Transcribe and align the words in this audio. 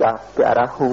क्या 0.00 0.10
प्यारा 0.36 0.64
हूँ। 0.72 0.90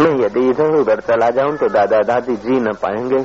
मैं 0.00 0.10
यदि 0.24 0.40
इधर 0.50 0.76
उधर 0.76 1.00
चला 1.00 1.28
जाऊँ 1.30 1.56
तो 1.56 1.68
दादा 1.68 2.00
दादी 2.02 2.36
जी 2.36 2.60
न 2.60 2.72
पाएँगे। 2.72 3.18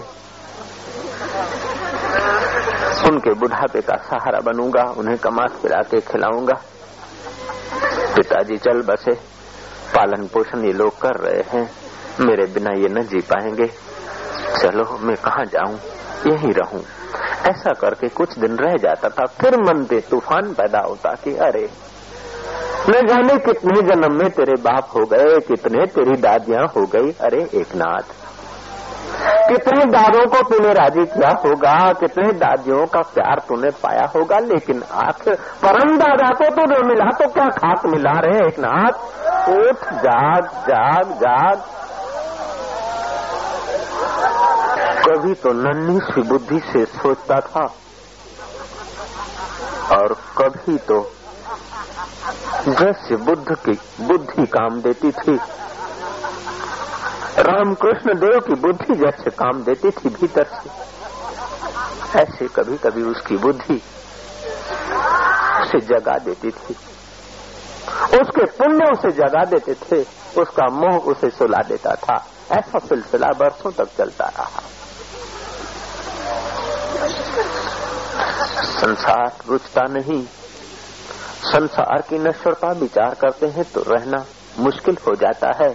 उनके 3.10 3.34
बुढ़ापे 3.34 3.82
का 3.82 3.96
सहारा 3.98 4.40
बनूँगा, 4.40 4.84
उन्हें 4.98 5.18
कमास 5.18 5.52
पिला 5.64 5.82
के 5.82 6.00
खिलाऊँगा। 6.02 6.54
पिताजी 8.16 8.58
चल 8.58 8.82
बसे, 8.82 9.14
पालन 9.96 10.28
पोषण 10.28 10.66
ये 10.66 10.74
लोग 10.74 11.00
कर 11.00 11.16
रहे 11.16 11.44
हैं, 11.50 11.72
मेरे 12.20 12.46
बिना 12.46 12.72
ये 12.72 12.90
न 12.90 13.04
जी 13.04 13.20
पाएँगे। 13.22 13.68
चलो, 14.62 14.98
मैं 15.02 15.16
कहा 15.16 15.44
जाऊँ? 15.44 15.80
यही 16.28 16.52
रहूँ। 16.52 16.84
ऐसा 17.48 17.74
करके 17.74 18.08
कुछ 18.08 18.40
दिन 18.40 18.56
रह 18.56 18.78
जाता 18.78 19.10
था, 19.10 19.26
फिर 19.26 19.58
मन 19.58 19.86
पे 19.86 20.00
तूफ़ान 20.02 20.54
पैदा 20.54 20.80
होता 20.80 21.14
कि 21.14 21.36
अरे 21.38 21.70
न 22.90 23.08
जाने 23.08 23.38
कितने 23.38 23.82
जन्म 23.82 24.16
में 24.16 24.30
तेरे 24.30 24.54
बाप 24.62 24.88
हो 24.96 25.06
गए, 25.06 25.40
कितने 25.40 25.86
तेरी 25.86 26.18
दादियाँ 26.18 26.66
हो 26.68 26.86
गई। 26.86 27.12
अरे, 27.22 27.42
एक 27.54 27.76
नाथ। 27.76 28.08
कितने 29.48 29.86
दादों 29.86 30.26
को 30.28 30.42
तूने 30.50 30.74
राज़ी 30.74 31.06
किया 31.06 31.30
होगा, 31.46 31.94
कितने 31.94 32.32
दादियों 32.34 32.86
का 32.86 33.02
प्यार 33.02 33.42
तूने 33.48 33.70
पाया 33.70 34.06
होगा, 34.16 34.40
लेकिन 34.40 34.84
आखिर 34.92 35.36
परम 35.36 35.98
दादा 35.98 36.30
को 36.30 36.50
तो 36.50 36.66
न 36.66 36.88
मिला 36.88 37.10
तो 37.12 37.28
क्या 37.30 37.48
खाक 37.50 37.86
मिला 37.86 38.12
रहे 38.12 38.48
एक 38.48 38.60
नाथ? 38.60 38.94
उठ, 39.50 39.94
जाग 39.94 40.46
जाग 40.46 41.12
जाग। 41.14 41.62
कभी 45.06 45.34
तो 45.34 45.50
नन्ही 45.54 46.00
सी 46.00 46.22
बुद्धि 46.22 46.60
से 46.60 46.86
सोचता 46.86 47.40
था, 47.40 47.66
और 49.98 50.14
कभी 50.38 50.78
तो 50.78 51.00
जैसे 52.68 53.16
बुद्ध 53.16 53.56
की 53.56 53.72
बुद्धि 54.02 54.46
काम 54.46 54.82
देती 54.82 55.12
थी। 55.12 55.36
रामकृष्ण 57.40 58.14
देव 58.14 58.40
की 58.40 58.54
बुद्धि 58.54 58.96
जैसे 58.96 59.30
काम 59.30 59.64
देती 59.64 59.90
थी 59.90 60.10
भीतर 60.10 60.44
से। 60.44 60.70
ऐसे 62.20 62.48
कभी 62.48 62.78
कभी 62.78 63.02
उसकी 63.04 63.38
बुद्धि 63.38 63.82
उसे 65.62 65.80
जगा 65.80 66.18
देती 66.18 66.50
थी। 66.50 66.76
उसके 68.20 68.46
पुण्य 68.46 68.86
उसे 68.92 69.12
जगा 69.12 69.44
देते 69.46 69.74
थे, 69.74 70.02
उसका 70.42 70.68
मोह 70.68 70.98
उसे 70.98 71.30
सुला 71.30 71.64
देता 71.68 71.96
था। 71.96 72.26
ऐसा 72.52 72.80
सिलसिला 72.80 73.28
बरसों 73.28 73.72
तक 73.72 73.88
चलता 73.98 74.26
रहा। 74.26 74.62
संसार 78.64 79.34
रुचता 79.48 79.82
नहीं 79.82 80.28
संसार 81.44 82.02
की 82.02 82.18
नश्वरता 82.20 82.72
विचार 82.80 83.14
करते 83.22 83.48
हैं 83.48 83.64
तो 83.74 83.82
रहना 83.88 84.24
मुश्किल 84.60 84.98
हो 85.08 85.14
जाता 85.16 85.52
है। 85.62 85.70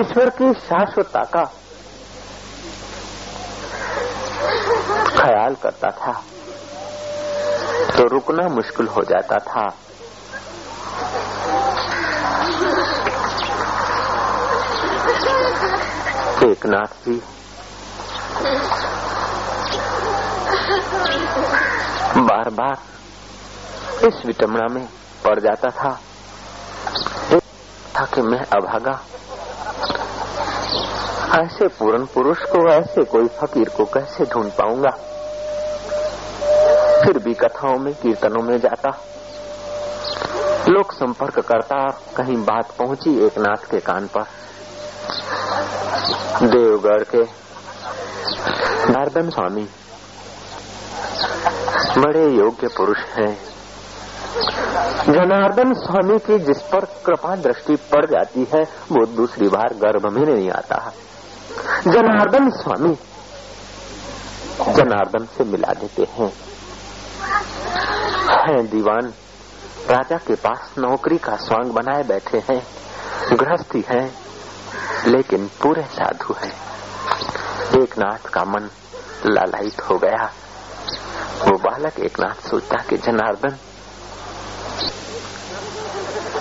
ईश्वर 0.00 0.30
की 0.38 0.52
शाश्वतता 0.60 1.22
का 1.34 1.44
ख्याल 5.16 5.54
करता 5.62 5.90
था 5.98 6.12
तो 7.96 8.06
रुकना 8.08 8.48
मुश्किल 8.54 8.86
हो 8.86 9.02
जाता 9.04 9.38
था। 9.44 9.66
एक 16.48 16.66
नाथ 16.66 16.92
जी 17.06 17.20
बार 22.16 22.50
बार 22.50 22.78
इस 24.08 24.26
विटमना 24.26 24.66
में 24.74 24.88
पड़ 25.24 25.40
जाता 25.40 25.68
था। 25.68 26.00
था 27.96 28.04
कि 28.04 28.22
मैं 28.22 28.38
अभागा। 28.38 29.00
ऐसे 31.42 31.68
पूर्ण 31.68 32.06
पुरुष 32.06 32.38
को, 32.38 32.70
ऐसे 32.70 33.04
कोई 33.04 33.26
फकीर 33.26 33.68
को 33.68 33.84
कैसे 33.84 34.24
ढूंढ 34.24 34.50
पाऊँगा? 34.50 34.90
फिर 37.04 37.18
भी 37.18 37.34
कथाओं 37.34 37.78
में, 37.78 37.94
कीर्तनों 37.94 38.42
में 38.42 38.58
जाता। 38.58 38.90
लोक 40.68 40.92
संपर्क 40.92 41.40
करता, 41.40 41.90
कहीं 41.90 42.36
बात 42.36 42.72
पहुँची 42.78 43.26
एक 43.26 43.38
नाथ 43.38 43.70
के 43.70 43.80
कान 43.80 44.06
पर। 44.06 44.22
देवगढ़ 46.46 47.02
के 47.02 47.22
नारदन 48.92 49.30
स्वामी 49.30 49.68
बड़े 51.98 52.24
योग्य 52.24 52.68
पुरुष 52.76 52.98
हैं। 52.98 53.54
जनार्दन 55.04 55.74
स्वामी 55.74 56.18
की 56.18 56.38
जिस 56.38 56.62
पर 56.62 56.80
कृपा 56.80 57.36
दृष्टि 57.36 57.76
पड़ 57.76 58.06
जाती 58.06 58.48
है, 58.54 58.62
वो 58.62 59.06
दूसरी 59.06 59.48
बार 59.48 59.74
गर्भ 59.74 60.12
में 60.12 60.34
नहीं 60.34 60.50
आता। 60.50 60.92
जनार्दन 61.88 62.50
स्वामी 62.50 62.98
जनार्दन 64.74 65.24
से 65.24 65.44
मिला 65.44 65.72
देते 65.72 66.02
हैं। 66.02 66.32
हैं 68.28 68.66
दीवान, 68.66 69.12
राजा 69.90 70.16
के 70.16 70.34
पास 70.34 70.74
नौकरी 70.78 71.18
का 71.18 71.36
स्वांग 71.36 71.72
बनाए 71.72 72.02
बैठे 72.02 72.38
हैं। 72.38 72.66
गृहस्थी 73.36 73.84
है, 73.88 74.14
लेकिन 75.06 75.50
पूरे 75.62 75.82
साधु 75.82 76.34
है। 76.34 76.52
एक 77.82 77.98
नाथ 77.98 78.28
का 78.28 78.44
मन 78.44 78.70
लालायित 79.26 79.80
हो 79.80 79.98
गया। 79.98 80.32
वो 81.40 81.56
बालक 81.60 81.98
एक 82.00 82.20
नाथ 82.20 82.48
सोचता 82.48 82.82
कि 82.88 82.96
जनार्दन 82.96 83.56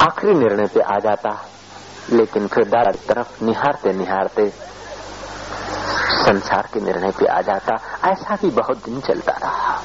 आखिरी 0.01 0.33
निर्णय 0.33 0.67
पे 0.67 0.79
आ 0.81 0.97
जाता, 0.99 1.29
लेकिन 2.09 2.47
फिर 2.47 2.65
दादा 2.65 2.91
तरफ़ 3.07 3.43
निहारते 3.43 3.93
निहारते 3.93 4.49
संसार 6.25 6.67
के 6.73 6.79
निर्णय 6.79 7.11
पे 7.11 7.25
आ 7.25 7.41
जाता। 7.41 7.75
ऐसा 8.11 8.35
भी 8.35 8.49
बहुत 8.51 8.83
दिन 8.85 8.99
चलता 9.01 9.33
रहा। 9.43 9.81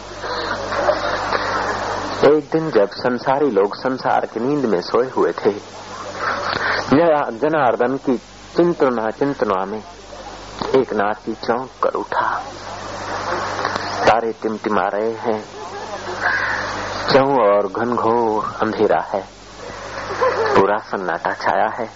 एक 2.28 2.48
दिन 2.52 2.70
जब 2.70 2.90
संसारी 2.94 3.50
लोग 3.50 3.76
संसार 3.76 4.26
की 4.26 4.40
नींद 4.40 4.64
में 4.66 4.80
सोए 4.82 5.08
हुए 5.08 5.32
थे 5.32 5.52
जनार्दन 6.90 7.96
की 8.06 8.16
चिंतना 8.56 9.10
चिंतना 9.10 9.64
में 9.64 9.82
एक 10.76 10.92
नाथ 10.92 11.24
की 11.26 11.34
चौंक 11.46 11.70
कर 11.82 11.94
उठा। 11.94 12.26
तारे 14.08 14.32
टिमटिमा 14.32 14.82
रहे 14.94 15.12
हैं। 15.12 15.44
चौ 17.12 17.52
और 17.52 17.66
घनघोर 17.66 18.56
अंधेरा 18.62 19.00
है। 19.08 19.20
पूरा 20.54 20.76
सन्नाटा 20.78 21.32
छाया 21.32 21.68
है। 21.78 21.86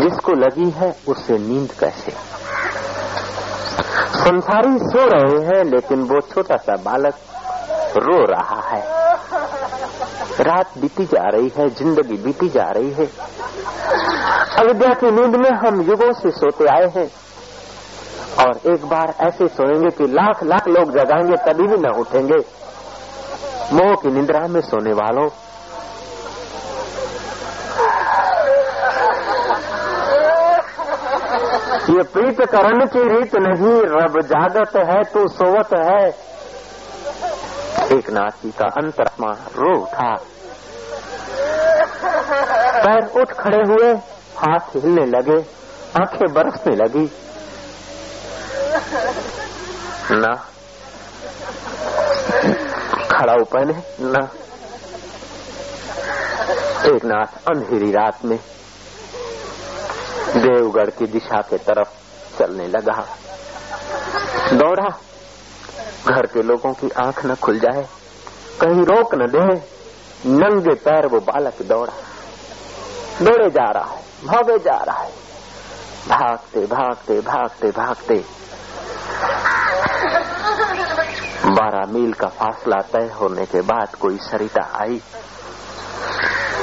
जिसको 0.00 0.32
लगी 0.32 0.70
है 0.70 0.96
उससे 1.08 1.38
नींद 1.38 1.72
कैसे? 1.72 2.10
संसारी 4.16 4.78
सो 4.78 5.06
रहे 5.06 5.46
हैं, 5.46 5.64
लेकिन 5.64 6.02
वो 6.02 6.20
छोटा 6.20 6.56
सा 6.56 6.76
बालक 6.76 7.14
रो 7.96 8.24
रहा 8.24 8.62
है। 8.68 8.82
रात 10.40 10.78
बीती 10.78 11.04
जा 11.04 11.28
रही 11.28 11.52
है, 11.58 11.68
ज़िंदगी 11.68 12.16
बीती 12.16 12.48
जा 12.48 12.64
रही 12.64 12.90
है। 12.90 13.06
अविद्या 14.58 14.94
की 14.94 15.10
नींद 15.10 15.36
में 15.36 15.50
हम 15.50 15.80
युगों 15.80 16.12
से 16.12 16.30
सोते 16.30 16.64
आए 16.64 16.86
हैं। 16.96 17.23
और 18.38 18.74
एक 18.74 18.84
बार 18.84 19.14
ऐसे 19.20 19.48
सोएँगे 19.48 19.90
कि 19.90 20.04
लाख 20.06 20.42
लाख 20.42 20.68
लोग 20.68 20.92
जगाएँगे, 20.92 21.36
तभी 21.36 21.66
भी 21.66 21.76
न 21.76 21.86
उठेंगे। 21.86 22.36
मोह 23.72 23.94
की 23.94 24.08
निंद्रा 24.08 24.46
में 24.46 24.60
सोने 24.60 24.92
वालों। 24.92 25.30
ये 31.90 32.02
प्रीत 32.02 32.42
करण 32.42 32.86
की 32.86 33.02
रीत 33.02 33.36
नहीं, 33.36 33.82
रब 33.82 34.20
जागत 34.20 34.76
है, 34.76 35.02
तू 35.02 35.28
सोवत 35.28 35.68
है। 35.74 36.08
एक 37.98 38.10
नाथी 38.10 38.50
का 38.50 38.66
अंतरात्मा 38.66 39.30
रो 39.30 39.80
उठा। 39.82 40.14
पैर 42.84 43.20
उठ 43.20 43.32
खड़े 43.32 43.62
हुए, 43.68 43.94
हाथ 44.36 44.76
हिलने 44.76 45.06
लगे, 45.06 45.40
आँखें 46.00 46.32
बरसने 46.32 46.76
लगी। 46.76 47.12
ना। 50.10 50.34
खड़ा 53.10 53.34
पहने 53.44 53.74
ना। 54.00 54.28
एक 56.86 57.04
नाथ 57.04 57.50
अंधेरी 57.50 57.90
रात 57.92 58.24
में 58.24 58.38
देवगढ़ 60.36 60.90
की 60.90 61.06
दिशा 61.06 61.40
के 61.40 61.58
तरफ़ 61.58 61.88
चलने 62.38 62.66
लगा। 62.66 63.06
दौड़ा। 64.52 64.88
घर 66.08 66.26
के 66.26 66.42
लोगों 66.42 66.72
की 66.72 66.90
आँख 66.90 67.26
न 67.26 67.34
खुल 67.34 67.58
जाए, 67.58 67.86
कहीं 68.60 68.84
रोक 68.84 69.14
न 69.14 69.26
दे। 69.26 69.74
नंगे 70.26 70.74
पैर 70.74 71.06
वो 71.06 71.20
बालक 71.20 71.62
दौड़ा। 71.62 71.92
दौड़े 73.22 73.50
जा 73.50 73.70
रहा 73.70 73.84
है, 73.84 74.02
भागे 74.24 74.58
जा 74.58 74.84
रहा 74.84 75.02
है। 75.02 75.10
भागते 76.08 76.60
भागते 76.60 77.20
भागते 77.20 77.70
भागते 77.70 78.24
बारह 81.46 81.92
मील 81.92 82.12
का 82.12 82.26
फासला 82.26 82.82
तय 82.82 83.12
होने 83.20 83.46
के 83.46 83.60
बाद 83.60 83.94
कोई 83.94 84.16
सरिता 84.16 84.78
आई। 84.80 85.02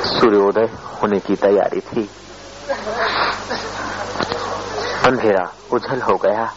सूर्योदय 0.03 0.69
होने 1.01 1.19
की 1.19 1.35
तैयारी 1.35 1.79
थी। 1.79 2.11
अंधेरा 5.05 5.53
उझल 5.71 6.01
हो 6.01 6.15
गया। 6.15 6.53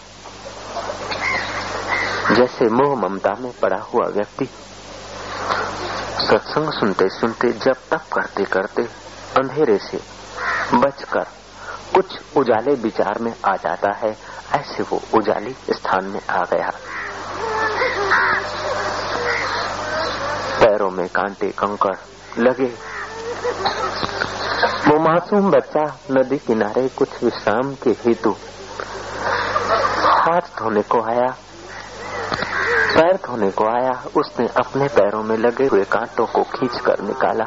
जैसे 2.35 2.65
मोह 2.65 2.97
ममता 2.97 3.31
में 3.41 3.53
पड़ा 3.63 3.83
हुआ 3.83 4.07
व्यक्ति। 4.07 4.45
सत्संग 6.31 6.73
सुनते 6.73 7.09
सुनते, 7.09 7.49
जब 7.49 7.75
तक 7.91 8.01
करते 8.13 8.45
करते 8.45 8.83
अंधेरे 9.37 9.79
से 9.79 10.01
बचकर 10.75 11.27
कुछ 11.95 12.07
उजाले 12.37 12.75
विचार 12.75 13.19
में 13.21 13.35
आ 13.49 13.57
जाता 13.57 13.93
है। 13.93 14.34
ऐसे 14.53 14.83
वो 14.83 15.03
उजाली 15.15 15.57
स्थान 15.71 16.05
में 16.05 16.21
आ 16.31 16.39
गया। 16.39 16.71
पैरों 20.61 20.91
में 20.91 21.09
कांटे 21.09 21.51
कंकड़ 21.51 21.97
लगे। 22.39 22.95
वो 24.89 24.99
मासूम 25.01 25.51
बच्चा 25.51 25.99
नदी 26.11 26.39
किनारे 26.39 26.89
कुछ 26.89 27.09
विश्राम 27.25 27.75
के 27.75 27.91
हेतु 27.91 28.31
हाथ 30.01 30.41
धोने 30.41 30.83
को 30.83 31.03
आया। 31.03 31.35
पैर 32.95 33.17
धोने 33.17 33.51
को 33.51 33.65
आया। 33.65 34.05
उसने 34.17 34.47
अपने 34.47 34.89
पैरों 34.89 35.23
में 35.23 35.37
लगे 35.37 35.67
हुए 35.67 35.85
कांटों 35.85 36.27
को 36.27 36.43
खींच 36.43 36.81
कर 36.81 37.01
निकाला। 37.01 37.45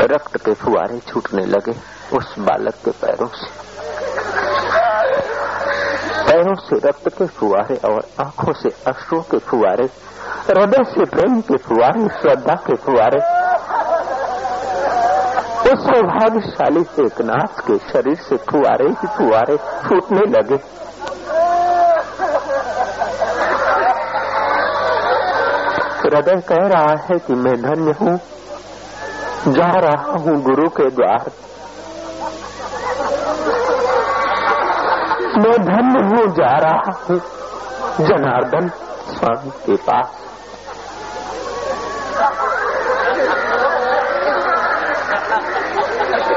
रक्त 0.00 0.36
के 0.36 0.54
फुआरे 0.54 0.98
छूटने 0.98 1.44
लगे 1.44 1.72
उस 2.16 2.34
बालक 2.38 2.74
के 2.74 2.90
पैरों 2.90 3.28
से। 3.28 3.75
पैरों 6.26 6.54
से 6.60 6.76
रक्त 6.88 7.08
के 7.18 7.26
फुआरे 7.36 7.76
और 7.88 8.06
आँखों 8.20 8.52
से 8.52 8.70
अश्रुओं 8.88 9.22
के 9.30 9.38
फुआरे 9.48 9.88
हृदय 10.48 10.84
से 10.84 11.04
प्रेम 11.10 11.40
के 11.48 11.56
फुआरे 11.66 12.08
श्रद्धा 12.20 12.54
के 12.66 12.76
फुआरे 12.84 13.20
उस 15.66 15.80
सौभाग्यशाली 15.82 16.80
एक 17.04 17.20
नाथ 17.22 17.60
के 17.66 17.76
शरीर 17.88 18.16
से 18.24 18.36
फुआरे 18.50 18.88
ही 18.90 19.06
फुआरे 19.16 19.56
फूटने 19.86 20.26
लगे। 20.32 20.58
हृदय 26.02 26.40
कह 26.48 26.66
रहा 26.66 26.94
है 27.04 27.18
कि 27.18 27.34
मैं 27.36 27.54
धन्य 27.62 27.94
हूँ, 28.00 28.16
जा 29.48 29.70
रहा 29.78 30.12
हूँ 30.18 30.36
गुरु 30.42 30.68
के 30.76 30.88
द्वार। 30.90 31.30
मैं 35.36 35.56
धन्य 35.64 36.02
हूँ 36.02 36.26
जा 36.34 36.52
रहा 36.56 36.92
हूँ। 37.00 37.18
जनार्दन 38.06 38.68
स्वामी 39.08 39.50
के 39.50 39.76
पास। 39.76 40.06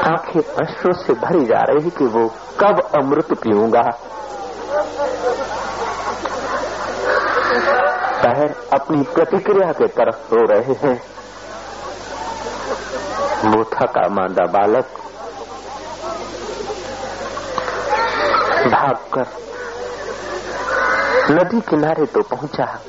आँखें 0.07 0.41
अश्रु 0.65 0.93
से 0.93 1.13
भरी 1.13 1.45
जा 1.45 1.61
रही 1.69 1.89
कि 1.89 2.05
वो 2.05 2.27
कब 2.59 2.81
अमृत 2.95 3.33
पीऊँगा। 3.33 3.81
पैर 8.23 8.55
अपनी 8.73 9.03
प्रतिक्रिया 9.03 9.71
के 9.71 9.87
तरफ़ 9.87 10.33
रो 10.33 10.45
रहे 10.53 10.73
हैं। 10.73 11.01
वो 13.45 13.63
थका 13.63 14.07
मांदा 14.09 14.45
बालक 14.45 14.98
भागकर 18.69 19.25
नदी 21.33 21.62
किनारे 21.62 22.06
तो 22.06 22.21
पहुँचा। 22.21 22.80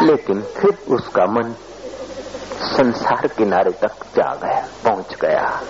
लेकिन 0.00 0.42
फिर 0.42 0.94
उसका 0.94 1.24
मन 1.24 1.54
संसार 2.62 3.26
किनारे 3.26 3.70
तक 3.70 3.88
जा 3.88 4.34
गया, 4.34 4.68
पहुँच 4.84 5.14
गया। 5.20 5.60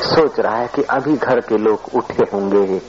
सोच 0.00 0.40
रहा 0.40 0.56
है 0.56 0.68
कि 0.74 0.82
अभी 0.82 1.16
घर 1.16 1.40
के 1.40 1.58
लोग 1.58 1.80
उठे 1.94 2.24
होंगे। 2.32 2.82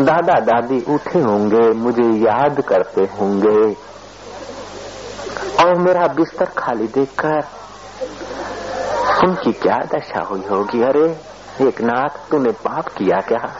दादा 0.00 0.40
दादी 0.40 0.84
उठे 0.88 1.20
होंगे, 1.20 1.70
मुझे 1.70 2.02
याद 2.02 2.60
करते 2.60 3.00
होंगे। 3.00 3.76
और 5.64 5.74
मेरा 5.74 6.06
बिस्तर 6.06 6.44
खाली 6.44 6.86
देखकर 6.86 7.44
उनकी 9.24 9.52
क्या 9.52 9.78
दशा 9.94 10.22
हुई 10.24 10.42
होगी? 10.50 10.82
अरे, 10.82 11.20
एक 11.68 11.80
नाथ, 11.80 12.30
तूने 12.30 12.50
पाप 12.50 12.88
किया 12.88 13.20
क्या? 13.20 13.56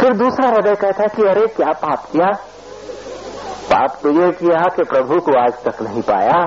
फिर 0.00 0.12
दूसरा 0.12 0.48
हृदय 0.48 0.74
कहता 0.74 1.02
है 1.02 1.08
कि 1.08 1.22
अरे, 1.22 1.46
क्या 1.46 1.72
पाप 1.72 2.04
किया? 2.12 2.30
पाप 3.70 3.98
तो 4.02 4.10
ये 4.10 4.30
किया 4.32 4.58
कि 4.76 4.82
प्रभु 4.82 5.20
को 5.20 5.38
आज 5.38 5.52
तक 5.52 5.82
नहीं 5.82 6.02
पाया। 6.02 6.44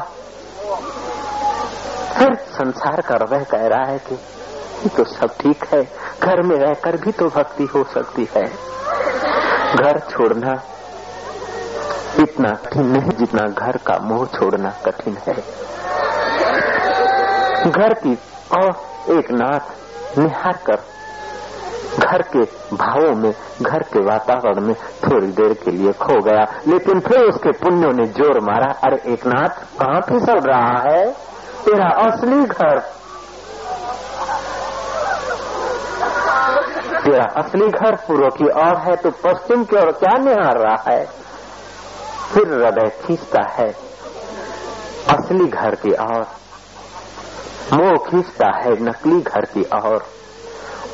फिर 2.13 2.36
संसार 2.36 3.01
का 3.01 3.15
हृदय 3.15 3.45
कह 3.45 3.68
रहा 3.68 3.92
है 3.92 3.98
कि 3.98 4.15
ये 4.83 4.89
तो 4.89 5.03
सब 5.03 5.36
ठीक 5.42 5.65
है। 5.74 5.81
घर 6.24 6.42
में 6.42 6.56
रहकर 6.56 6.98
भी 6.98 7.12
तो 7.12 7.25
भक्ति 7.25 7.63
हो 7.63 7.83
सकती 7.83 8.27
है। 8.36 8.45
घर 9.75 10.00
छोड़ना 10.00 10.54
इतना 12.19 12.50
कठिन 12.50 12.86
नहीं 12.86 13.09
जितना 13.09 13.47
घर 13.47 13.77
का 13.77 13.97
मोह 14.01 14.25
छोड़ना 14.25 14.69
कठिन 14.86 15.18
है। 15.27 15.36
घर 17.71 17.94
की 17.94 18.13
और 18.57 18.69
एक 19.18 19.31
नाथ 19.31 20.18
निहार 20.18 20.59
कर 20.65 20.80
घर 22.00 22.22
के 22.22 22.40
भावों 22.76 23.16
में, 23.16 23.34
घर 23.62 23.80
के 23.80 24.00
वातावरण 24.00 24.62
में 24.62 24.76
थोड़ी 24.76 25.28
देर 25.28 25.54
के 25.54 25.72
लिए 25.72 25.92
खो 25.92 26.22
गया। 26.22 26.46
लेकिन 26.68 27.00
फिर 27.00 27.22
उसके 27.22 27.52
पुण्यों 27.52 27.94
ने 27.94 28.06
ज़ोर 28.06 28.40
मारा। 28.40 28.74
अरे, 28.84 29.14
एक 29.14 29.28
नाथ 29.28 29.50
कहाँ 29.50 30.02
फिसल 30.02 30.40
रहा 30.40 30.92
है? 30.92 31.12
तेरा 31.66 31.88
असली 31.88 32.44
घर। 32.44 32.80
तेरा 37.06 37.24
असली 37.24 37.68
घर 37.68 37.96
पूर्व 37.96 38.30
की 38.30 38.46
ओर 38.46 38.78
है 38.78 38.96
तो 38.96 39.12
पश्चिम 39.12 39.64
की 39.64 39.76
ओर 39.76 39.92
क्या 39.92 40.18
निहार 40.18 40.58
रहा 40.58 40.92
है? 40.92 41.06
फिर 42.34 42.48
हृदय 42.54 42.90
खींचता 42.90 43.42
है। 43.50 43.68
असली 45.10 45.46
घर 45.46 45.76
की 45.76 45.92
ओर। 45.92 46.26
मोह 47.74 48.10
खींचता 48.10 48.58
है, 48.58 48.84
नकली 48.84 49.22
घर 49.22 49.42
की 49.42 49.62
ओर। 49.62 50.06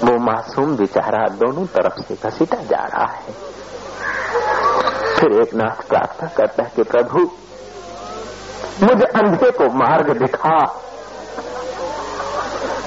वो 0.04 0.20
मासूम 0.20 0.76
बेचारा 0.76 1.28
दोनों 1.28 1.66
तरफ़ 1.66 2.02
से 2.02 2.30
घसीटा 2.30 2.58
जा 2.58 2.86
रहा 2.86 3.14
है। 3.14 3.34
फिर 5.16 5.42
एक 5.42 5.54
नाथ 5.54 5.88
प्रार्थना 5.88 6.30
करता 6.38 6.64
है 6.64 6.72
कि 6.76 6.84
प्रभु, 6.84 7.20
मुझे 8.84 9.06
अंधे 9.06 9.52
को 9.52 9.64
मार्ग 9.64 10.18
दिखा। 10.18 10.82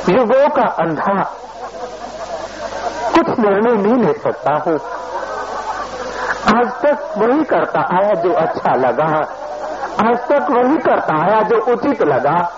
युगों 0.08 0.48
का 0.48 0.62
अंधा, 0.62 1.22
कुछ 3.14 3.38
निर्णय 3.38 3.82
नहीं 3.82 4.04
ले 4.04 4.12
सकता 4.12 4.52
हूँ। 4.52 4.80
आज 6.56 6.72
तक 6.72 7.14
वही 7.18 7.44
करता 7.44 7.80
आया 7.80 8.14
जो 8.14 8.32
अच्छा 8.32 8.74
लगा। 8.74 9.18
आज 10.08 10.18
तक 10.18 10.46
वही 10.50 10.76
करता 10.76 11.22
आया 11.22 11.42
जो 11.42 11.72
उचित 11.72 12.02
लगा। 12.02 12.56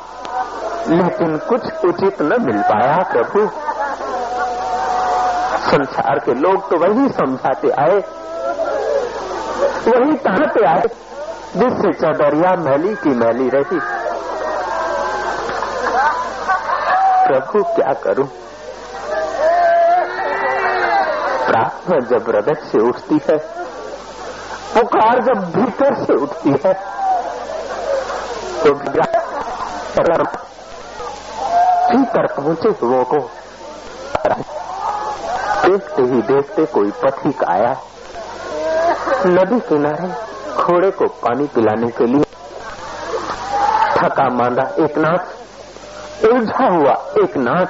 लेकिन 0.88 1.36
कुछ 1.36 1.62
उचित 1.84 2.22
न 2.22 2.42
मिल 2.42 2.62
पाया 2.62 2.98
प्रभु। 3.12 3.61
संसार 5.72 6.18
के 6.18 6.32
लोग 6.34 6.68
तो 6.70 6.78
वही 6.78 7.08
समझाते 7.10 7.68
आए। 7.82 7.98
वही 9.86 10.16
कहते 10.18 10.64
आए, 10.66 10.86
जिससे 11.56 11.92
चदरिया 11.92 12.50
मैली 12.60 12.94
की 12.94 13.14
मैली 13.16 13.48
रही। 13.48 13.78
प्रभु 17.26 17.62
क्या 17.74 17.92
करूँ? 18.04 18.26
प्रार्थना 21.46 21.98
जब 22.08 22.28
हृदय 22.28 22.60
से 22.62 22.78
उठती 22.88 23.20
है, 23.28 23.36
पुकार 24.74 25.22
जब 25.22 25.38
भीतर 25.52 25.94
से 26.04 26.14
उठती 26.22 26.50
है 26.64 26.72
तो 28.62 28.70
भीतर 31.90 32.26
पहुँचे 32.34 32.68
लोगों 32.70 33.04
को 33.04 33.18
देखते 35.64 36.02
ही 36.02 36.20
देखते 36.22 36.64
कोई 36.66 36.90
पथिक 37.02 37.42
आया 37.44 37.72
नदी 39.26 39.58
किनारे 39.60 40.08
घोड़े 40.62 40.90
को 40.90 41.06
पानी 41.20 41.46
पिलाने 41.46 41.90
के 41.90 42.06
लिए 42.06 42.24
थका 43.96 44.28
मांदा 44.34 44.62
एक 44.84 44.98
नाथ, 44.98 45.24
उलझा 46.26 46.66
हुआ 46.66 46.92
एक 47.22 47.36
नाथ, 47.36 47.66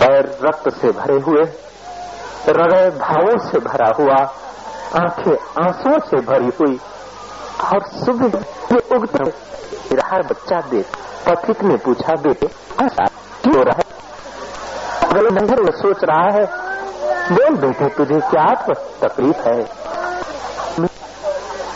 पैर 0.00 0.30
रक्त 0.42 0.68
से 0.74 0.92
भरे 0.92 1.18
हुए, 1.20 1.42
हृदय 2.46 2.90
भावों 3.00 3.36
से 3.48 3.58
भरा 3.60 3.90
हुआ, 3.98 4.16
आँखें 5.00 5.36
आंसुओं 5.64 5.98
से 6.08 6.20
भरी 6.26 6.50
हुई 6.60 6.78
और 7.64 7.86
सुबह 7.96 8.96
उगते 8.96 9.30
बच्चा 10.28 10.60
देख 10.70 10.96
पथिक 11.28 11.62
ने 11.62 11.76
पूछा, 11.76 12.14
बेटे 12.22 12.46
ऐसा 12.84 13.06
अगले 15.14 15.30
नंबर 15.30 15.60
में 15.62 15.70
सोच 15.70 16.00
रहा 16.04 16.30
है, 16.34 16.44
बोल 17.32 17.56
बेटे, 17.56 17.88
तुझे 17.88 18.20
क्या 18.20 18.44
तकलीफ़ 19.02 19.42
है? 19.48 19.62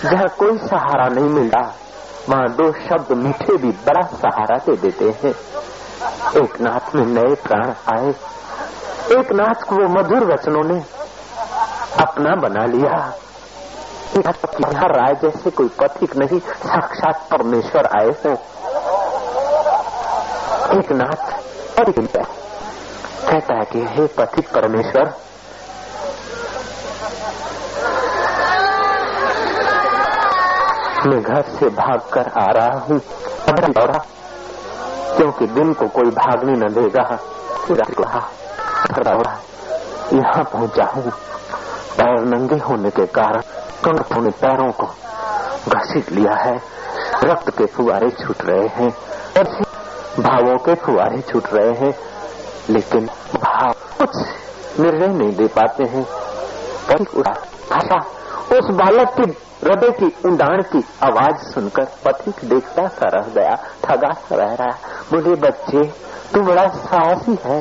जहाँ 0.02 0.28
कोई 0.38 0.57
सहारा 0.59 1.07
नहीं 1.09 1.28
मिलता 1.28 1.61
वहाँ 2.28 2.49
दो 2.52 2.71
शब्द 2.80 3.12
मीठे 3.16 3.57
भी 3.57 3.71
बड़ा 3.87 4.00
सहारा 4.14 4.57
दे 4.57 4.76
देते 4.76 5.11
हैं। 5.23 5.35
एक 6.42 6.61
नाथ 6.61 6.95
में 6.95 7.04
नए 7.07 7.35
प्राण 7.47 7.73
आए, 7.95 8.11
एक 9.18 9.33
नाथ 9.33 9.62
को 9.68 9.76
वो 9.76 9.88
मधुर 9.88 10.26
वचनों 10.33 10.64
ने 10.64 10.83
अपना 12.02 12.35
बना 12.37 12.64
लिया। 12.66 12.97
यहाँ 14.16 14.88
राय 14.88 15.14
जैसे 15.14 15.50
कोई 15.50 15.68
पथिक 15.80 16.16
नहीं, 16.16 16.40
साक्षात 16.40 17.26
परमेश्वर 17.30 17.87
आए 18.00 18.11
हो। 18.25 18.33
एक 20.78 20.92
नाथ 20.92 21.37
कहता 23.28 23.54
है 23.54 23.64
कि 23.64 23.78
हे 23.78 24.06
पथिक 24.06 24.49
परमेश्वर, 24.49 25.14
मैं 31.06 31.23
घर 31.23 31.42
से 31.42 31.68
भाग 31.68 32.00
कर 32.12 32.30
आ 32.38 32.47
रहा 32.47 32.78
हूँ। 32.78 33.00
क्योंकि 35.16 35.47
दिन 35.47 35.73
को 35.73 35.88
कोई 35.88 36.11
भागने 36.11 36.52
न 36.52 36.73
देगा 36.73 37.18
यहाँ 40.12 40.44
पहुँचा 40.44 40.85
हूँ। 40.85 41.11
पैर 41.99 42.20
नंगे 42.20 42.56
होने 42.56 42.90
के 42.90 43.06
कारण 43.06 43.40
कंगत 43.85 44.12
ने 44.12 44.30
पैरों 44.30 44.73
को 44.73 44.87
घसीट 45.68 46.11
लिया 46.12 46.35
है। 46.35 46.54
रक्त 47.25 47.50
के 47.58 47.66
फुआरे 47.66 48.11
छूट 48.11 48.37
रहे 48.42 48.66
हैं 48.66 48.90
भावों 50.20 50.58
के 50.58 50.75
फुआरे 50.75 51.20
छूट 51.20 51.44
रहे 51.52 51.73
हैं। 51.73 51.92
लेकिन 52.70 53.06
भाव 53.34 53.72
कुछ 53.72 54.10
निर्णय 54.80 55.06
नहीं 55.06 55.37
दे 55.37 55.46
पाते 55.46 55.84
हैं। 55.84 56.06
उस 58.52 58.70
बालक 58.70 59.08
की, 59.08 59.37
हृदय 59.66 59.90
की 59.90 60.28
उड़ान 60.28 60.60
की 60.62 60.84
आवाज़ 61.02 61.37
सुनकर 61.37 61.84
पथिक 61.84 62.34
देखता 62.44 62.87
सा 62.87 63.08
रह 63.08 63.20
गया, 63.20 63.58
ठगा 63.84 64.12
सा 64.12 64.37
रह 64.37 64.54
रहा 64.54 64.78
बोले, 65.12 65.34
बच्चे, 65.34 65.82
तू 66.34 66.40
बड़ा 66.40 66.66
साहसी 66.68 67.38
है। 67.44 67.60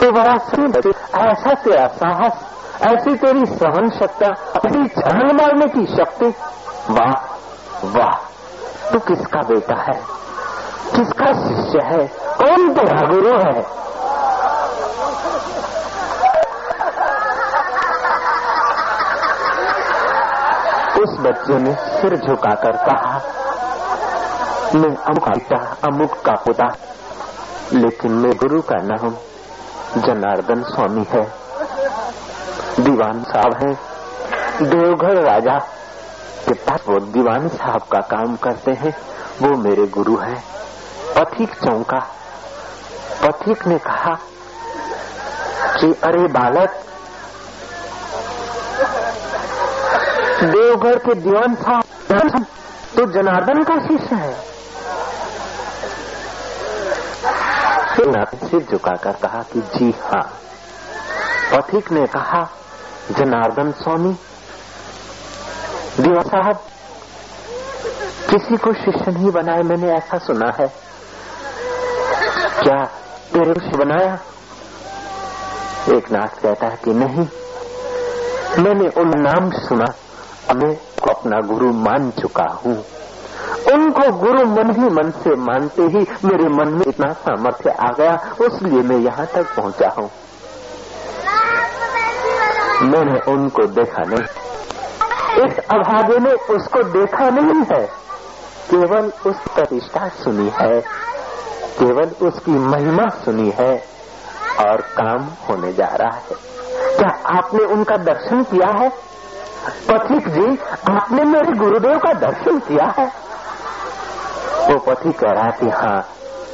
तू 0.00 0.10
बड़ा 0.12 0.36
सुंदर 0.36 0.88
ऐसा 1.14 1.54
तेरा 1.54 1.86
साहस, 1.86 2.32
ऐसी 2.82 3.14
तेरी 3.14 3.46
सहन 3.46 3.90
शक्ति 3.90 4.24
अपनी 4.24 4.88
छान 4.88 5.36
मारने 5.36 5.66
की 5.66 5.86
शक्ति। 5.96 6.26
वाह 6.90 7.12
वाह, 7.84 8.16
तू 8.92 8.98
किसका 8.98 9.40
बेटा 9.40 9.74
है? 9.74 10.00
किसका 10.96 11.26
शिष्य 11.26 11.78
है? 11.84 12.29
कौन 12.40 12.74
तेरा 12.74 13.08
गुरु 13.10 13.38
है। 13.38 13.80
उस 21.00 21.18
बच्चे 21.20 21.58
ने 21.58 21.74
सिर 21.74 22.16
झुकाकर 22.16 22.72
कहा, 22.72 23.20
मैं 24.74 24.96
अमुक 24.96 25.28
का 25.28 25.76
अमुक 25.84 26.12
का 26.12 26.32
पुता, 26.32 26.76
लेकिन 27.72 28.12
मैं 28.12 28.32
गुरु 28.32 28.62
का 28.62 28.76
न 28.76 28.86
नाम 28.86 29.14
जनार्दन 30.02 30.62
स्वामी 30.62 31.06
है। 31.10 31.32
दीवान 32.80 33.24
साहब 33.24 33.54
है। 33.54 33.74
देवघर 34.66 35.22
राजा 35.22 35.58
के 36.48 36.54
पास 36.54 36.80
वो 36.88 37.00
दीवान 37.00 37.48
साहब 37.48 37.80
का 37.80 38.00
काम 38.00 38.36
करते 38.36 38.70
हैं, 38.70 38.96
वो 39.42 39.56
मेरे 39.56 39.86
गुरु 39.86 40.16
है। 40.16 40.42
पथिक 41.16 41.54
चौंका 41.54 42.06
पथिक 43.22 43.66
ने 43.66 43.78
कहा 43.78 44.14
कि 45.80 45.92
अरे 46.04 46.26
बालक, 46.28 46.70
देवघर 50.44 50.98
के 50.98 51.14
दीवान 51.14 51.54
था 51.56 51.80
तो 52.96 53.06
जनार्दन 53.12 53.62
का 53.62 53.74
शिष्य 53.86 54.16
है। 54.16 54.50
सिर 58.46 58.66
झुकाकर 58.70 59.12
कहा 59.12 59.42
कि 59.52 59.60
जी 59.60 59.94
हाँ। 60.02 60.22
पथिक 61.52 61.90
ने 61.92 62.06
कहा, 62.06 62.42
जनार्दन 63.10 63.72
स्वामी 63.72 64.12
दीवा 66.00 66.22
साहब, 66.22 66.56
किसी 68.30 68.56
को 68.56 68.72
शिष्य 68.72 69.10
नहीं 69.10 69.30
बनाए 69.30 69.62
मैंने, 69.62 69.92
ऐसा 69.92 70.18
सुना 70.18 70.50
है। 70.60 70.66
क्या 72.62 72.78
शिष्य 73.30 73.76
बनाया। 73.76 74.18
एक 75.96 76.12
नाथ 76.12 76.42
कहता 76.42 76.66
है 76.66 76.78
कि 76.84 76.94
नहीं, 76.94 77.28
मैंने 78.64 78.88
उन 78.88 79.10
नाम 79.20 79.50
सुना, 79.50 79.84
मैं 80.54 80.76
को 80.76 81.10
अपना 81.10 81.40
गुरु 81.40 81.72
मान 81.72 82.10
चुका 82.10 82.44
हूँ। 82.44 82.84
उनको 83.72 84.12
गुरु 84.12 84.44
मन 84.44 84.70
ही 84.70 84.88
मन 84.88 85.10
से 85.10 85.36
मानते 85.36 85.82
ही 85.82 85.98
मेरे 86.24 86.48
मन 86.48 86.68
में 86.68 86.86
इतना 86.86 87.12
सामर्थ्य 87.12 87.70
आ 87.70 87.92
गया, 87.92 88.34
उसलिए 88.40 88.82
मैं 88.82 88.98
यहाँ 88.98 89.26
तक 89.26 89.56
पहुँचा 89.56 89.88
हूँ। 89.88 90.10
मैंने 92.82 93.32
उनको 93.32 93.66
देखा 93.66 94.02
नहीं। 94.02 94.24
इस 95.46 95.58
अभागे 95.58 96.18
ने 96.18 96.30
उसको 96.30 96.82
देखा 96.82 97.30
नहीं 97.30 97.64
है। 97.72 98.00
केवल 98.70 99.12
उस 99.26 99.36
प्रतिष्ठा 99.54 100.08
सुनी 100.08 100.52
है। 100.54 100.99
केवल 101.78 102.28
उसकी 102.28 102.50
महिमा 102.50 103.08
सुनी 103.24 103.50
है 103.50 103.72
और 104.60 104.76
काम 104.76 105.24
होने 105.48 105.72
जा 105.72 105.86
रहा 105.86 106.16
है। 106.16 106.50
क्या 106.96 107.10
आपने 107.38 107.64
उनका 107.64 107.96
दर्शन 107.96 108.42
किया 108.42 108.68
है? 108.78 108.88
पथिक 109.90 110.28
जी, 110.28 110.58
आपने 110.92 111.24
मेरे 111.24 111.52
गुरुदेव 111.52 111.98
का 111.98 112.12
दर्शन 112.12 112.58
किया 112.58 112.94
है? 112.98 113.06
वो 114.68 114.78
पथिक 114.78 115.18
कह 115.18 115.32
रहा 115.32 115.50
कि 115.50 115.68
हाँ 115.68 116.08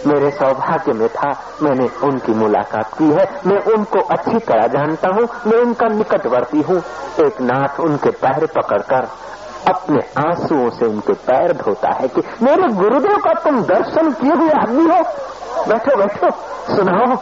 मेरे 0.06 0.30
सौभाग्य 0.30 0.92
में 0.92 1.08
था, 1.08 1.30
मैंने 1.62 1.88
उनकी 2.02 2.32
मुलाकात 2.32 2.94
की 2.94 3.04
है। 3.04 3.40
मैं 3.46 3.72
उनको 3.72 4.00
अच्छी 4.00 4.38
तरह 4.38 4.66
जानता 4.66 5.08
हूँ, 5.08 5.28
मैं 5.46 5.58
उनका 5.58 5.86
निकटवर्ती 5.86 6.60
हूँ। 6.60 6.78
एक 7.20 7.40
नाथ 7.40 7.80
उनके 7.80 8.10
पैर 8.10 8.46
पकड़कर 8.46 9.08
अपने 9.68 10.28
आंसुओं 10.28 10.70
से 10.70 10.86
उनके 10.86 11.12
पैर 11.12 11.52
धोता 11.52 11.88
है 11.94 12.08
कि 12.08 12.22
मेरे 12.42 12.68
गुरुदेव 12.68 13.16
का 13.16 13.32
तुम 13.32 13.62
दर्शन 13.62 14.12
किए 14.12 14.34
हुए 14.34 14.50
आदमी 14.50 14.82
हो। 14.82 15.02
बैठो 15.68 15.96
बैठो, 15.96 16.30
सुनाओ। 16.76 17.18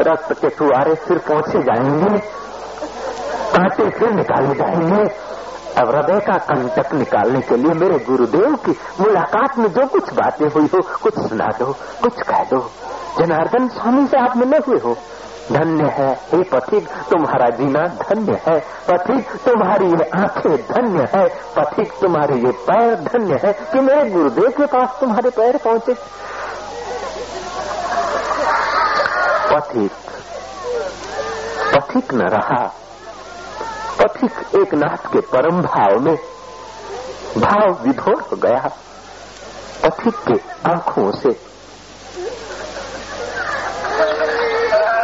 रक्त 0.00 0.32
के 0.32 0.48
फुआरे 0.48 0.94
फिर 0.94 1.18
पहुँचे 1.18 1.62
जाएँगे। 1.62 2.18
कांटे 3.54 3.90
फिर 3.90 4.10
निकाले 4.10 4.54
जाएँगे। 4.54 5.28
अब 5.80 5.88
हृदय 5.88 6.20
का 6.20 6.32
कंटक 6.32 6.92
निकालने 6.92 7.40
के 7.40 7.56
लिए 7.56 7.72
मेरे 7.72 7.98
गुरुदेव 7.98 8.54
की 8.54 8.70
मुलाकात 9.00 9.58
में 9.58 9.68
जो 9.68 9.86
कुछ 9.86 10.12
बातें 10.12 10.48
हुई 10.48 10.64
हो, 10.64 10.80
कुछ 11.02 11.14
सुना 11.14 11.46
दो, 11.58 11.72
कुछ 12.02 12.22
कह 12.22 12.38
दो। 12.38 12.70
जनार्दन 13.18 13.68
स्वामी 13.68 14.06
से 14.06 14.16
आप 14.16 14.36
मिले 14.36 14.56
हुए 14.56 14.78
हो। 14.78 14.96
धन्य 15.52 15.84
है, 15.84 16.14
हे 16.14 16.42
पथिक, 16.42 16.88
तुम्हारा 16.88 17.48
जीना 17.50 17.86
धन्य 17.86 18.40
है। 18.46 18.60
पथिक, 18.60 19.30
तुम्हारी 19.30 19.86
ये 19.86 20.10
आँखें 20.22 20.56
धन्य 20.56 21.08
है। 21.14 21.28
पथिक, 21.28 21.92
तुम्हारे 21.92 22.34
ये 22.34 22.52
पैर 22.52 22.94
धन्य 22.94 23.40
है 23.44 23.52
कि 23.52 23.80
मेरे 23.80 24.10
गुरुदेव 24.10 24.50
के 24.50 24.66
पास 24.66 24.88
तुम्हारे 25.00 25.30
पैर 25.30 25.56
पहुँचे। 25.56 25.94
पथिक 29.54 29.92
पथिक 31.74 32.14
न 32.14 32.20
रहा। 32.20 32.74
पथिक 33.98 34.32
एक 34.54 34.74
नाथ 34.74 35.12
के 35.12 35.20
परम 35.20 35.62
भाव 35.62 36.00
में 36.00 36.16
भाव 37.38 37.78
विधोर 37.82 38.20
हो 38.20 38.36
गया। 38.36 38.70
पथिक 39.82 40.14
के 40.14 40.70
आँखों 40.70 41.12
से 41.12 41.30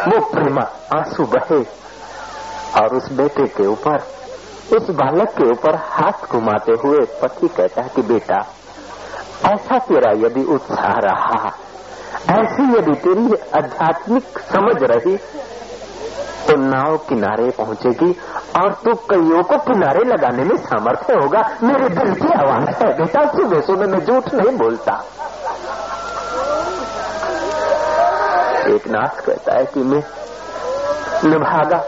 वो 0.06 0.20
प्रेमा 0.30 0.62
आँसू 0.94 1.25
बहे 1.26 1.62
और 2.80 2.94
उस 2.96 3.11
बेटे 3.12 3.46
के 3.49 3.66
ऊपर, 3.66 4.02
उस 4.73 4.90
बालक 4.92 5.30
के 5.30 5.49
ऊपर 5.50 5.76
हाथ 5.90 6.26
घुमाते 6.30 6.73
हुए 6.82 6.99
पति 7.23 7.49
कहता 7.49 7.82
है 7.82 7.90
कि 7.96 8.02
बेटा, 8.02 8.38
ऐसा 9.46 9.78
तेरा 9.78 10.11
यदि 10.18 10.44
उत्साह 10.54 10.99
रहा, 11.04 11.52
ऐसी 12.32 12.62
यदि 12.73 12.94
तेरी 12.99 13.34
आध्यात्मिक 13.56 14.38
समझ 14.52 14.76
रही 14.82 15.16
तो 16.46 16.56
नाव 16.56 16.96
किनारे 17.08 17.50
पहुंचेगी 17.50 18.11
और 18.58 18.73
तू 18.84 18.94
कईयों 19.11 19.42
को 19.42 19.56
किनारे 19.64 20.04
लगाने 20.04 20.44
में 20.44 20.56
सामर्थ्य 20.56 21.14
होगा। 21.14 21.40
मेरे 21.62 21.88
दिल 21.90 22.14
की 22.14 22.32
आवाज़ 22.34 22.68
है, 22.70 22.88
बेटा 22.99 23.23
सुबह 23.32 23.61
सुबह 23.61 23.87
मैं 23.87 24.00
झूठ 24.00 24.34
नहीं 24.34 24.56
बोलता। 24.58 25.02
एक 28.66 28.87
नाथ 28.88 29.21
कहता 29.26 29.59
है 29.59 29.64
कि 29.64 29.80
मैं 29.83 30.02
निभागा 31.25 31.85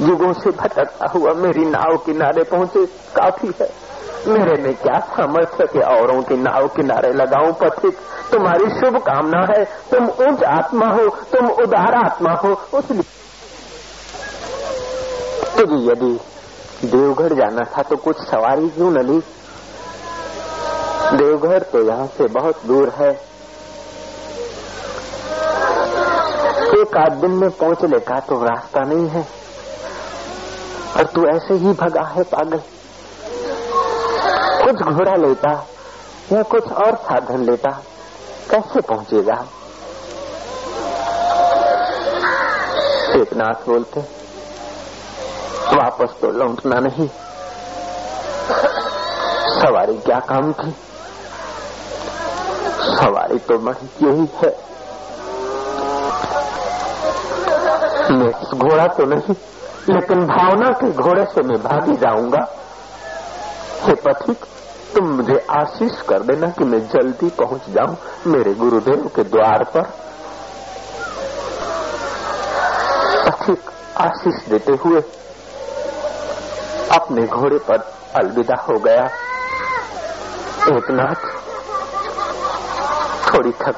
युगों 0.00 0.32
से 0.32 0.50
भटकता 0.50 1.06
हुआ 1.12 1.32
मेरी 1.34 1.64
नाव 1.64 1.96
किनारे 1.96 2.42
पहुँचे, 2.44 2.84
काफ़ी 3.16 3.52
है। 3.60 3.68
मेरे 4.28 4.62
में 4.62 4.74
क्या 4.74 4.98
सामर्थ्य 5.08 5.66
के 5.66 5.80
औरों 5.80 6.22
की 6.22 6.36
नाव 6.36 6.66
किनारे 6.68 7.12
लगाऊँ 7.12 7.52
पथिक 7.52 7.98
तुम्हारी 8.32 8.68
शुभ 8.70 8.96
कामना 9.02 9.40
है, 9.50 9.64
तुम 9.90 10.06
उच्च 10.06 10.42
आत्मा 10.44 10.86
हो, 10.86 11.08
तुम 11.32 11.46
उदार 11.62 11.94
आत्मा 11.94 12.32
हो 12.34 12.52
उसलिए 12.78 13.02
तुझे 15.56 15.76
यदि 15.84 16.18
देवघर 16.86 17.34
जाना 17.34 17.64
था 17.76 17.82
तो 17.82 17.96
कुछ 17.96 18.16
सवारी 18.20 18.68
क्यों 18.68 18.90
न 18.90 19.06
ली? 19.06 19.18
देवघर 21.16 21.62
तो 21.62 21.82
यहाँ 21.82 22.06
से 22.06 22.26
बहुत 22.30 22.66
दूर 22.66 22.92
है। 22.96 23.10
एक 26.66 26.96
आध 26.96 27.12
दिन 27.12 27.30
में 27.30 27.50
पहुँचने 27.50 27.98
का 27.98 28.18
तो 28.20 28.42
रास्ता 28.44 28.80
नहीं 28.80 29.08
है। 29.08 29.26
और 30.96 31.04
तू 31.04 31.26
ऐसे 31.26 31.54
ही 31.54 31.72
भगा 31.72 32.02
है 32.02 32.22
पागल। 32.22 32.60
कुछ 34.62 34.82
घोड़ा 34.82 35.14
लेता 35.16 35.52
या 36.32 36.42
कुछ 36.42 36.72
और 36.72 36.96
साधन 36.96 37.44
लेता, 37.44 37.70
कैसे 38.50 38.80
पहुंचेगा? 38.80 39.34
एक 43.16 43.34
नाथ 43.34 43.66
बोलते, 43.66 44.00
वापस 45.76 46.14
तो 46.20 46.30
लौटना 46.30 46.80
नहीं। 46.80 47.08
सवारी 49.60 49.98
क्या 49.98 50.18
काम 50.18 50.52
थी? 50.52 50.76
सवारी 52.96 53.38
तो 53.38 53.58
बड़ी 53.58 54.06
यही 54.06 54.28
है। 54.36 54.65
मैं, 58.10 58.30
घोड़ा 58.54 58.86
तो 58.86 59.04
नहीं, 59.04 59.34
लेकिन 59.88 60.26
भावना 60.26 60.68
के 60.72 60.90
घोड़े 60.92 61.24
से 61.24 61.42
मैं 61.42 61.58
भागी 61.62 61.96
जाऊँगा। 61.96 62.40
हे 63.80 63.94
पथिक, 63.94 64.44
तुम 64.94 65.08
मुझे 65.08 65.38
आशीष 65.50 66.00
कर 66.02 66.22
देना 66.22 66.46
कि 66.48 66.64
मैं 66.64 66.80
जल्दी 66.88 67.28
पहुँच 67.40 67.68
जाऊँ 67.68 67.96
मेरे 68.26 68.54
गुरुदेव 68.54 69.10
के 69.16 69.22
द्वार 69.24 69.64
पर। 69.76 69.82
पथिक, 73.26 73.70
आशीष 73.98 74.48
देते 74.48 74.72
हुए 74.84 75.00
अपने 76.92 77.26
घोड़े 77.26 77.58
पर 77.58 77.78
अलविदा 78.14 78.56
हो 78.62 78.78
गया। 78.78 79.04
एक 80.68 80.90
नाथ, 80.90 81.20
थोड़ी 83.26 83.52
थक 83.52 83.76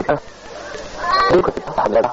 लगा। 1.91 2.13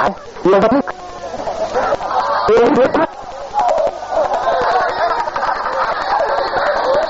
यह 0.00 0.56
अधिक 0.58 0.90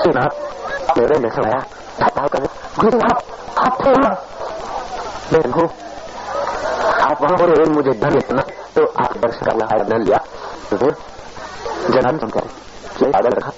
नाथ 0.07 0.97
मेरे 0.97 1.19
में 1.19 1.29
समाया 1.29 1.59
हटाओ 2.01 2.27
कर 2.27 2.45
गुरु 2.79 2.99
आप 3.01 3.23
आप 3.59 3.77
थे 3.81 3.93
मैं 5.31 5.41
हूँ 5.51 5.67
आप 7.01 7.21
वहाँ 7.21 7.37
बोले 7.37 7.69
मुझे 7.71 7.93
धन 8.01 8.17
इतना 8.17 8.43
तो 8.75 8.85
आप 9.03 9.17
वर्ष 9.23 9.39
का 9.39 9.55
लहार 9.55 9.87
न 9.93 10.01
लिया 10.03 10.17
तो 10.71 10.91
जनान 11.91 12.17
समझा 12.17 12.45
क्या 12.97 13.17
आदर 13.17 13.37
रखा 13.37 13.51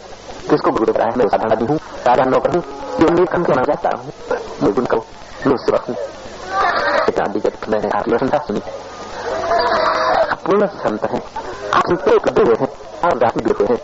किसको 0.50 0.72
गुरु 0.72 0.94
कराया 0.94 1.16
मैं 1.18 1.28
साधारण 1.28 1.52
आदमी 1.52 1.68
हूँ 1.68 1.80
राजा 2.08 2.26
नौकर 2.26 2.56
हूँ 2.56 2.64
जो 3.00 3.08
उन्हें 3.08 3.26
कम 3.28 3.44
कहना 3.44 3.64
चाहता 3.64 3.98
हूँ 3.98 4.12
मैं 4.62 4.72
उनको 4.74 5.06
मैं 5.48 5.58
वक्त 5.74 5.90
हूँ 5.90 5.98
चांदी 7.12 7.40
के 7.40 7.50
मैंने 7.72 7.98
आत्मसंता 7.98 8.38
सुनी 8.38 8.62
पूर्ण 10.46 10.68
संत 10.68 11.04
है 11.04 11.20
आप 11.74 11.84
संतों 11.88 12.20
को 12.20 12.30
दे 12.30 12.42
हैं। 13.74 13.80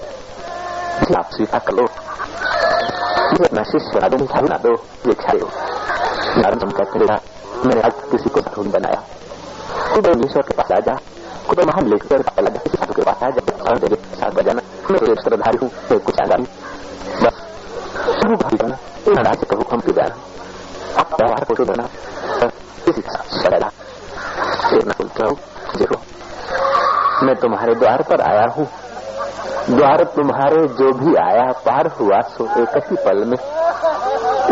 आप 1.17 1.30
स्वीकार 1.34 1.62
कर 1.67 1.74
लो। 1.74 1.84
अपना 3.45 3.63
शिष्य 3.63 3.91
मिठा 4.17 4.41
बना 4.41 4.58
दो, 4.58 4.72
ये 5.08 5.13
कहते 6.72 7.06
रहा 7.06 7.17
मैंने 7.65 7.82
आज 7.82 7.93
किसी 8.12 8.30
को 8.30 8.41
साधु 8.41 8.63
बनाया। 8.63 9.04
खुद 9.93 10.08
ईश्वर 10.26 10.41
के 10.41 10.54
पास 10.54 10.72
आ 10.72 10.80
जा। 10.80 10.95
खुद 11.48 11.60
महान 11.60 11.88
लेकर 11.88 12.19
लगा 12.19 12.58
किसी 12.58 12.78
साधु 12.78 12.93
के 12.93 13.02
पास 13.02 13.24
आ 13.24 13.30
जा। 13.30 13.41
और 13.63 13.78
साथ 13.95 14.32
बजाना 14.32 14.62
मैं 14.91 15.00
तेरे 15.00 15.15
श्रद्धारी 15.15 15.58
हूँ, 15.58 15.69
मैं 15.91 16.00
कुछ 16.00 16.19
आगामी 16.19 16.48
बस। 17.24 17.41
प्रभु 18.19 18.36
भाई 18.36 18.58
जाना। 18.58 18.76
प्रभु 19.34 19.65
हम 19.72 19.80
पी 19.80 19.91
जाना। 19.91 20.15
आप 21.00 21.13
व्यवहार 21.13 21.43
को 21.43 21.65
देना 21.65 21.84
किसी 22.86 23.02
का 23.02 23.24
सड़ेला 23.32 23.69
फिर 24.69 24.86
न 24.88 24.91
बोलते 24.91 25.24
रहो 25.24 25.38
देखो 25.78 25.95
मैं 27.26 27.36
तुम्हारे 27.50 27.76
द्वार 27.76 28.02
पर 28.02 28.22
आया 28.22 28.46
हूँ। 28.58 28.68
द्वार 29.70 30.04
तुम्हारे 30.04 30.68
जो 30.68 30.94
भी 30.94 31.16
आया, 31.16 31.52
पार 31.52 31.88
हुआ 31.88 32.20
सो 32.20 32.44
एक 32.62 32.78
ही 32.78 32.96
पल 32.96 33.24
में। 33.26 33.38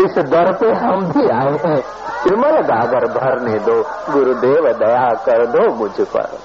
इस 0.04 0.18
दर 0.18 0.52
पे 0.52 0.66
हम 0.66 1.12
भी 1.12 1.28
आए 1.28 1.70
हैं। 1.70 1.82
निर्मल 2.26 2.60
गागर 2.60 3.06
भरने 3.06 3.58
दो, 3.58 3.82
गुरुदेव 4.12 4.72
दया 4.72 5.08
कर 5.08 5.46
दो 5.46 5.74
मुझ 5.74 5.90
पर। 5.90 6.38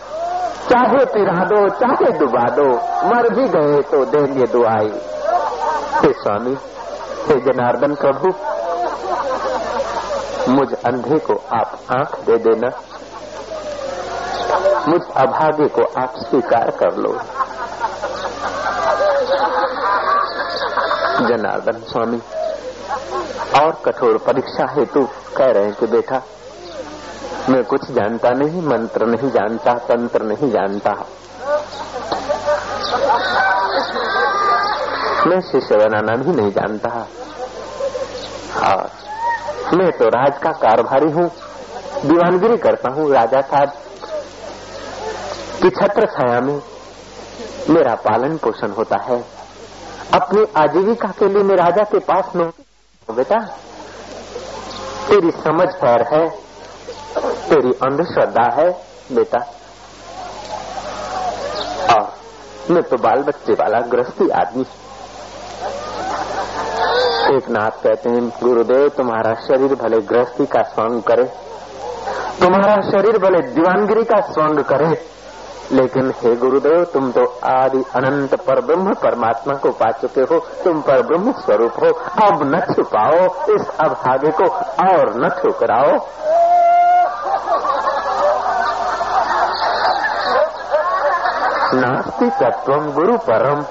चाहे 0.70 1.06
पिरा 1.06 1.44
दो, 1.44 1.70
चाहे 1.70 2.20
डुबा 2.20 2.46
दो, 2.50 2.70
मर 3.08 3.30
भी 3.30 3.48
गए 3.48 3.82
तो 3.82 4.06
देंगे 4.06 4.46
दुआई। 4.46 5.02
हे 6.04 6.14
स्वामी, 6.14 6.58
हे 7.28 7.40
जनार्दन 7.40 7.96
प्रभु, 7.96 8.28
मुझ 10.52 10.74
अंधे 10.74 11.20
को 11.20 11.34
आप 11.34 11.80
आँख 11.98 12.20
दे 12.20 12.38
देना। 12.38 12.70
मुझ 14.88 15.02
अभागे 15.18 15.68
को 15.68 15.84
आप 16.02 16.14
स्वीकार 16.18 16.72
कर 16.72 16.96
लो। 16.96 17.12
जनार्दन 21.28 21.80
स्वामी, 21.92 22.22
और 23.60 23.72
कठोर 23.86 24.18
परीक्षा 24.18 24.66
हेतु 24.72 25.06
कह 25.38 25.52
रहे 25.52 25.64
हैं 25.64 25.74
कि 25.74 25.88
बेटा, 25.88 26.22
मैं 27.50 27.64
कुछ 27.64 27.92
जानता 27.92 28.30
नहीं, 28.30 28.62
मंत्र 28.62 29.06
नहीं 29.06 29.32
जानता, 29.32 29.74
तंत्र 29.74 30.24
नहीं 30.24 30.52
जानता। 30.52 30.92
मैं 35.28 35.40
शिष्य 35.42 35.76
बनाना 35.76 36.16
भी 36.16 36.32
नहीं 36.32 36.52
जानता। 36.52 36.90
और 38.64 38.90
मैं 39.74 39.92
तो 39.92 40.06
राज 40.06 40.38
का 40.38 40.52
कारभारी 40.52 41.12
हूँ, 41.12 41.30
दीवानगिरी 42.06 42.58
करता 42.58 42.92
हूँ, 42.92 43.12
राजा 43.14 43.42
साहब। 43.42 43.74
की 45.64 45.70
छत्र 45.72 46.06
छाया 46.08 46.40
में 46.42 46.56
मेरा 47.70 47.94
पालन 48.06 48.36
पोषण 48.38 48.72
होता 48.72 48.98
है। 49.02 49.18
अपनी 50.14 50.42
आजीविका 50.58 51.08
के 51.20 51.28
लिए 51.28 51.44
मैं 51.44 51.56
राजा 51.56 51.84
के 51.84 52.00
पास 52.02 52.32
न 52.36 52.52
बेटा, 53.08 53.38
तेरी 55.08 55.32
समझ 55.34 55.68
पैर 55.76 56.02
है, 56.08 56.28
तेरी 57.46 57.72
अंधश्रद्धा 57.84 58.44
है, 58.54 58.70
बेटा। 59.12 59.40
और 61.94 62.04
मैं 62.70 62.84
तो 62.84 62.98
बाल 62.98 63.24
बच्चे 63.24 63.54
वाला 63.54 63.80
गृहस्थी 63.88 64.30
आदमी 64.42 64.66
एक 67.30 67.50
नाथ 67.50 67.82
कहते 67.84 68.10
हैं, 68.10 68.28
गुरुदेव, 68.44 68.88
तुम्हारा 68.90 69.34
शरीर 69.42 69.76
भले 69.76 70.02
गृहस्थी 70.04 70.46
का 70.48 70.62
स्वांग 70.66 71.02
करे, 71.04 71.26
तुम्हारा 72.40 72.76
शरीर 72.90 73.18
भले 73.20 73.42
दीवानगिरी 73.50 74.04
का 74.04 74.22
स्वांग 74.28 74.60
करे। 74.66 74.94
लेकिन 75.72 76.14
हे 76.22 76.36
गुरुदेव, 76.36 76.84
तुम 76.84 77.12
तो 77.12 77.40
आदि 77.44 77.86
अनंत 77.96 78.36
पर 78.36 78.62
ब्रह्म 78.62 78.94
परमात्मा 78.94 79.54
को 79.54 79.70
पा 79.70 79.92
चुके 79.92 80.22
हो। 80.22 80.40
तुम 80.64 80.82
पर 80.82 81.02
ब्रह्म 81.02 81.32
स्वरूप 81.32 81.72
हो। 81.72 81.88
अब 82.28 82.56
न 82.56 82.74
छुपाओ। 82.74 83.46
इस 83.56 83.70
अभागे 83.80 84.32
को 84.32 84.46
और 84.92 85.14
न 85.16 85.30
ठुकराओ। 85.30 85.98
नास्ति 91.76 92.26
तत्व 92.26 92.74
गुरु 92.74 93.18
परम। 93.18 93.62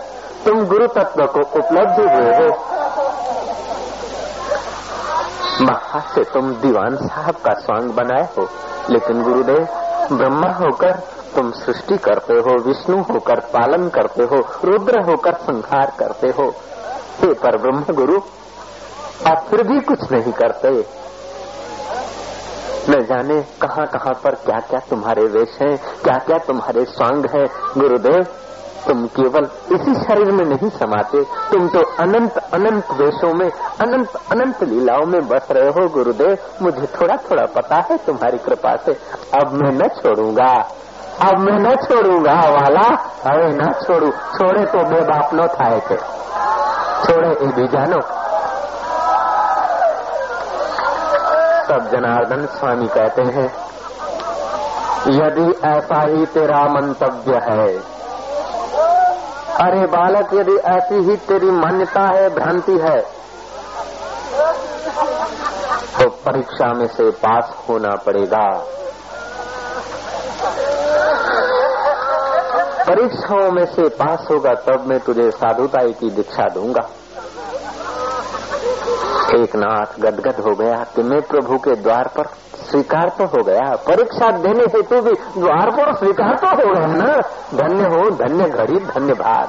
तुम 0.45 0.67
गुरु 0.67 0.87
तत्व 0.87 1.25
को 1.25 1.41
उपलब्ध 1.41 2.01
हुए 2.01 2.37
हो। 2.37 2.57
महा 5.61 6.01
से 6.01 6.25
तुम 6.25 6.55
दीवान 6.55 6.97
साहब 6.97 7.35
का 7.35 7.53
स्वांग 7.53 7.91
बनाए 7.91 8.29
हो। 8.39 8.49
लेकिन 8.91 9.23
गुरुदेव, 9.23 9.69
ब्रह्मा 10.13 10.51
होकर 10.53 11.22
तुम 11.35 11.51
सृष्टि 11.53 11.97
करते 11.99 12.35
हो, 12.37 12.57
विष्णु 12.63 12.97
होकर 13.03 13.41
पालन 13.53 13.89
करते 13.89 14.23
हो, 14.23 14.41
रुद्र 14.65 15.03
होकर 15.03 15.35
संहार 15.43 15.93
करते 15.99 16.29
हो। 16.39 16.49
हे 17.21 17.33
पर 17.35 17.57
ब्रह्म 17.59 17.95
गुरु 17.95 18.21
आप 19.27 19.47
फिर 19.51 19.63
भी 19.63 19.81
कुछ 19.81 20.11
नहीं 20.13 20.33
करते। 20.33 20.71
न 22.89 23.01
जाने 23.05 23.41
कहाँ 23.63 23.87
कहाँ 23.87 24.13
पर 24.25 24.35
क्या 24.45 24.59
क्या 24.61 24.81
तुम्हारे 24.91 25.25
वेश 25.29 25.59
हैं 25.61 25.77
क्या 26.03 26.19
क्या 26.19 26.39
तुम्हारे 26.39 26.85
स्वांग 26.85 27.27
है। 27.27 27.45
गुरुदेव, 27.79 28.23
तुम 28.87 29.05
केवल 29.17 29.45
इसी 29.73 29.95
शरीर 29.95 30.31
में 30.33 30.45
नहीं 30.45 30.71
समाते, 30.71 31.23
तुम 31.51 31.69
तो 31.69 31.83
अनंत 32.03 32.39
अनंत 32.55 32.91
वेशों 32.93 33.33
में, 33.35 33.49
अनंत 33.81 34.17
अनंत 34.33 34.63
लीलाओं 34.65 35.07
में 35.07 35.21
बस 35.29 35.47
रहे 35.51 35.71
हो। 35.71 35.89
गुरुदेव, 35.89 36.37
मुझे 36.63 36.87
थोड़ा 37.01 37.17
थोड़ा 37.31 37.47
पता 37.55 37.77
है 37.91 37.97
तुम्हारी 37.97 38.39
कृपा 38.39 38.77
से। 38.77 38.93
अब 39.35 39.53
मैं 39.53 39.71
न 39.73 39.89
छोड़ूँगा। 39.97 40.53
अब 41.22 41.40
मैं 41.40 41.58
न 41.60 41.76
छोड़ूंगा 41.84 42.40
वाला 42.52 42.88
अरे 43.30 43.48
न 43.54 43.72
छोड़ू 43.82 44.10
छोड़े 44.34 44.66
तो 44.74 44.84
बे 44.90 45.02
बाप 45.06 45.34
नो 45.34 45.48
थाय 45.54 45.80
છે 45.90 45.98
छोड़े 47.00 47.32
એ 47.42 47.48
બીજાનો 47.56 48.00
सब 51.68 51.88
जनार्दन 51.92 52.46
स्वामी 52.52 52.88
कहते 52.90 53.24
हैं 53.36 53.48
यदि 55.16 55.48
ऐसा 55.68 56.00
ही 56.04 56.26
तेरा 56.36 56.62
मंतव्य 56.70 57.42
है 57.48 57.66
अरे 59.58 59.86
बालक 59.88 60.34
यदि 60.34 60.56
ऐसी 60.70 61.02
ही 61.10 61.16
तेरी 61.28 61.52
मान्यता 61.58 62.06
है 62.10 62.30
भ्रांति 62.36 62.78
है 62.80 62.98
तो 65.98 66.10
परीक्षा 66.26 66.74
में 66.74 66.88
से 66.96 67.10
पास 67.22 67.54
होना 67.70 67.96
पड़ेगा 68.06 68.46
परीक्षाओं 72.93 73.51
में 73.51 73.65
से 73.67 73.89
पास 73.89 74.27
होगा, 74.31 74.51
तब 74.55 74.87
मैं 74.87 74.99
तुझे 75.01 75.31
साधुताई 75.31 75.93
की 75.93 76.11
दीक्षा 76.11 76.49
दूँगा। 76.49 76.83
एक 79.35 79.57
नाथ 79.57 80.01
गदगद 80.01 80.41
हो 80.41 80.55
गया 80.55 80.77
कि 80.97 81.03
मैं 81.03 81.21
प्रभु 81.23 81.57
के 81.59 81.77
द्वार 81.77 82.11
पर 82.17 82.27
स्वीकार 82.71 83.09
तो 83.09 83.25
हो 83.25 83.43
गया, 83.43 83.71
परीक्षा 83.89 84.31
देने 84.39 84.65
हेतु 84.65 85.01
भी 85.01 85.13
द्वार 85.41 85.71
पर 85.71 85.95
स्वीकार 85.95 86.35
तो 86.35 86.49
हो 86.49 86.73
गया 86.75 86.87
ना। 86.87 87.17
धन्य 87.55 87.85
हो, 87.85 88.11
धन्य 88.11 88.49
घड़ी, 88.49 88.79
धन्य 88.79 89.15
भाग। 89.15 89.49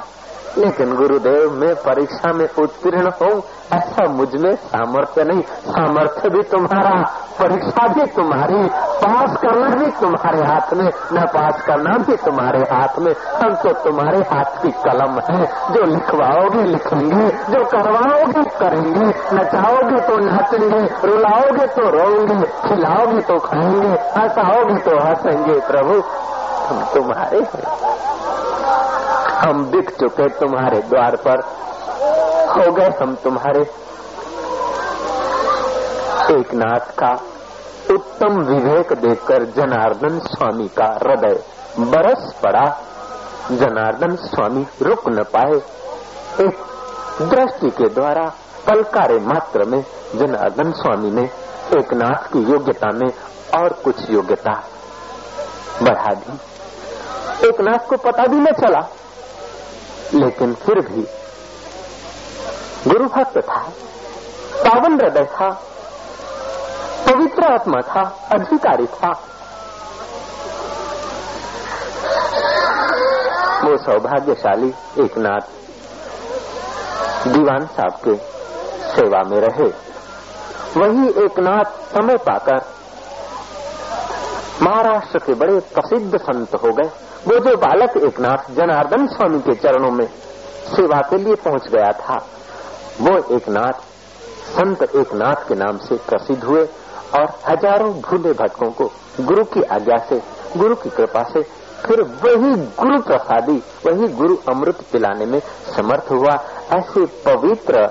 लेकिन 0.58 0.94
गुरुदेव, 0.94 1.50
मैं 1.50 1.74
परीक्षा 1.74 2.32
में 2.32 2.48
उत्तीर्ण 2.58 3.10
हूँ। 3.22 3.42
ऐसा 3.72 4.12
मुझमें 4.12 4.52
सामर्थ्य 4.52 5.24
नहीं। 5.24 5.42
सामर्थ्य 5.42 6.28
भी 6.28 6.42
तुम्हारा, 6.42 7.02
परीक्षा 7.42 7.88
भी 7.88 8.06
तुम्हारी, 8.06 8.68
पास 8.74 9.36
करना 9.36 9.68
भी 9.68 9.90
तुम्हारे 9.90 10.38
हाथ 10.38 10.74
में, 10.74 10.90
न 11.12 11.26
पास 11.26 11.62
करना 11.66 11.90
भी 11.98 12.16
तुम्हारे 12.16 12.58
हाथ 12.58 12.98
में। 12.98 13.12
हम 13.12 13.54
तो 13.54 13.72
तुम्हारे 13.72 14.18
हाथ 14.18 14.62
की 14.62 14.70
कलम 14.70 15.36
है। 15.36 15.46
जो 15.46 15.84
लिखवाओगे, 15.84 16.62
लिखेंगे, 16.62 17.26
जो 17.26 17.64
करवाओगे, 17.64 18.42
करेंगे। 18.58 19.06
नचाओगे 19.34 20.00
तो 20.00 20.16
नाचेंगे, 20.18 21.06
रुलाओगे 21.06 21.66
तो 21.66 21.90
रोएँगे, 21.90 22.46
खिलाओगे 22.68 23.20
तो 23.20 23.38
खाएँगे, 23.38 23.88
हंसाओगे 23.88 24.74
तो 24.74 25.08
हंसेंगे, 25.08 25.60
प्रभु, 25.60 26.02
हम 26.64 26.84
तुम्हारे 26.94 27.38
हैं। 27.38 27.83
हम 29.34 29.64
बिक 29.64 29.90
चुके 29.90 30.28
तुम्हारे 30.28 30.80
द्वार 30.80 31.16
पर। 31.16 31.40
हो 32.56 32.72
गए 32.72 32.90
हम 33.02 33.14
तुम्हारे। 33.14 33.60
एक 36.40 36.54
नाथ 36.54 36.94
का 36.98 37.12
उत्तम 37.94 38.40
विवेक 38.40 38.92
देखकर 38.92 39.44
जनार्दन 39.44 40.18
स्वामी 40.18 40.68
का 40.68 40.98
हृदय 41.02 41.42
बरस 41.78 42.34
पड़ा। 42.42 42.82
जनार्दन 43.52 44.16
स्वामी 44.16 44.66
रुक 44.82 45.08
न 45.08 45.22
पाए। 45.22 45.56
एक 46.44 46.58
दृष्टि 47.22 47.70
के 47.70 47.88
द्वारा 47.88 48.32
पलकारे 48.66 49.18
मात्र 49.18 49.64
में 49.64 49.84
जनार्दन 50.14 50.72
स्वामी 50.72 51.10
ने 51.10 51.22
एक 51.78 51.94
नाथ 51.94 52.32
की 52.32 52.38
योग्यता 52.52 52.88
में 52.94 53.08
और 53.62 53.72
कुछ 53.72 54.10
योग्यता 54.10 54.52
बढ़ा 55.82 56.14
दी। 56.14 56.38
एक 57.48 57.60
नाथ 57.60 57.88
को 57.88 57.96
पता 57.96 58.26
भी 58.26 58.36
न 58.36 58.46
चला। 58.46 58.88
लेकिन 60.14 60.54
फिर 60.54 60.80
भी 60.80 61.02
गुरु 62.90 63.04
भक्त 63.04 63.38
था, 63.38 63.58
पावन 64.66 65.00
हृदय 65.00 65.24
था, 65.24 65.50
पवित्र 67.06 67.52
आत्मा 67.52 67.80
था, 67.80 68.28
अधिकारी 68.32 68.86
था। 68.86 69.10
वो 73.64 73.76
सौभाग्यशाली 73.76 74.74
एक 75.04 75.18
नाथ 75.18 75.40
दीवान 77.28 77.66
साहब 77.66 77.92
के 77.92 78.14
सेवा 78.96 79.22
में 79.22 79.40
रहे। 79.40 79.68
वही 80.76 81.24
एक 81.24 81.38
नाथ 81.38 81.94
समय 81.94 82.16
पाकर 82.16 82.60
महाराष्ट्र 84.62 85.18
के 85.18 85.34
बड़े 85.34 85.60
प्रसिद्ध 85.60 86.18
संत 86.18 86.54
हो 86.54 86.72
गए। 86.72 86.90
वो 87.26 87.38
जो 87.40 87.56
बालक 87.56 87.96
एक 87.96 88.18
नाथ 88.20 88.50
जनार्दन 88.54 89.06
स्वामी 89.06 89.38
के 89.40 89.54
चरणों 89.54 89.90
में 89.90 90.06
सेवा 90.66 91.00
के 91.00 91.16
लिए 91.18 91.34
पहुँच 91.44 91.68
गया 91.68 91.90
था, 92.00 92.16
वो 93.00 93.16
एक 93.36 93.48
नाथ 93.48 93.80
संत 94.50 94.82
एक 94.82 95.12
नाथ 95.14 95.48
के 95.48 95.54
नाम 95.54 95.78
से 95.78 95.96
प्रसिद्ध 96.08 96.42
हुए 96.44 96.62
और 97.18 97.26
हज़ारों 97.48 97.92
भूले 98.00 98.32
भटकों 98.32 98.70
को 98.72 98.90
गुरु 99.20 99.44
की 99.44 99.62
आज्ञा 99.72 99.96
से, 100.08 100.20
गुरु 100.56 100.74
की 100.74 100.90
कृपा 100.90 101.22
से 101.22 101.42
फिर 101.84 102.02
वही 102.02 102.54
गुरु 102.78 103.00
प्रसादी, 103.02 103.56
वही 103.86 104.08
गुरु 104.14 104.36
अमृत 104.50 104.84
पिलाने 104.92 105.26
में 105.26 105.40
समर्थ 105.76 106.10
हुआ। 106.10 106.34
ऐसे 106.74 107.04
पवित्र 107.24 107.86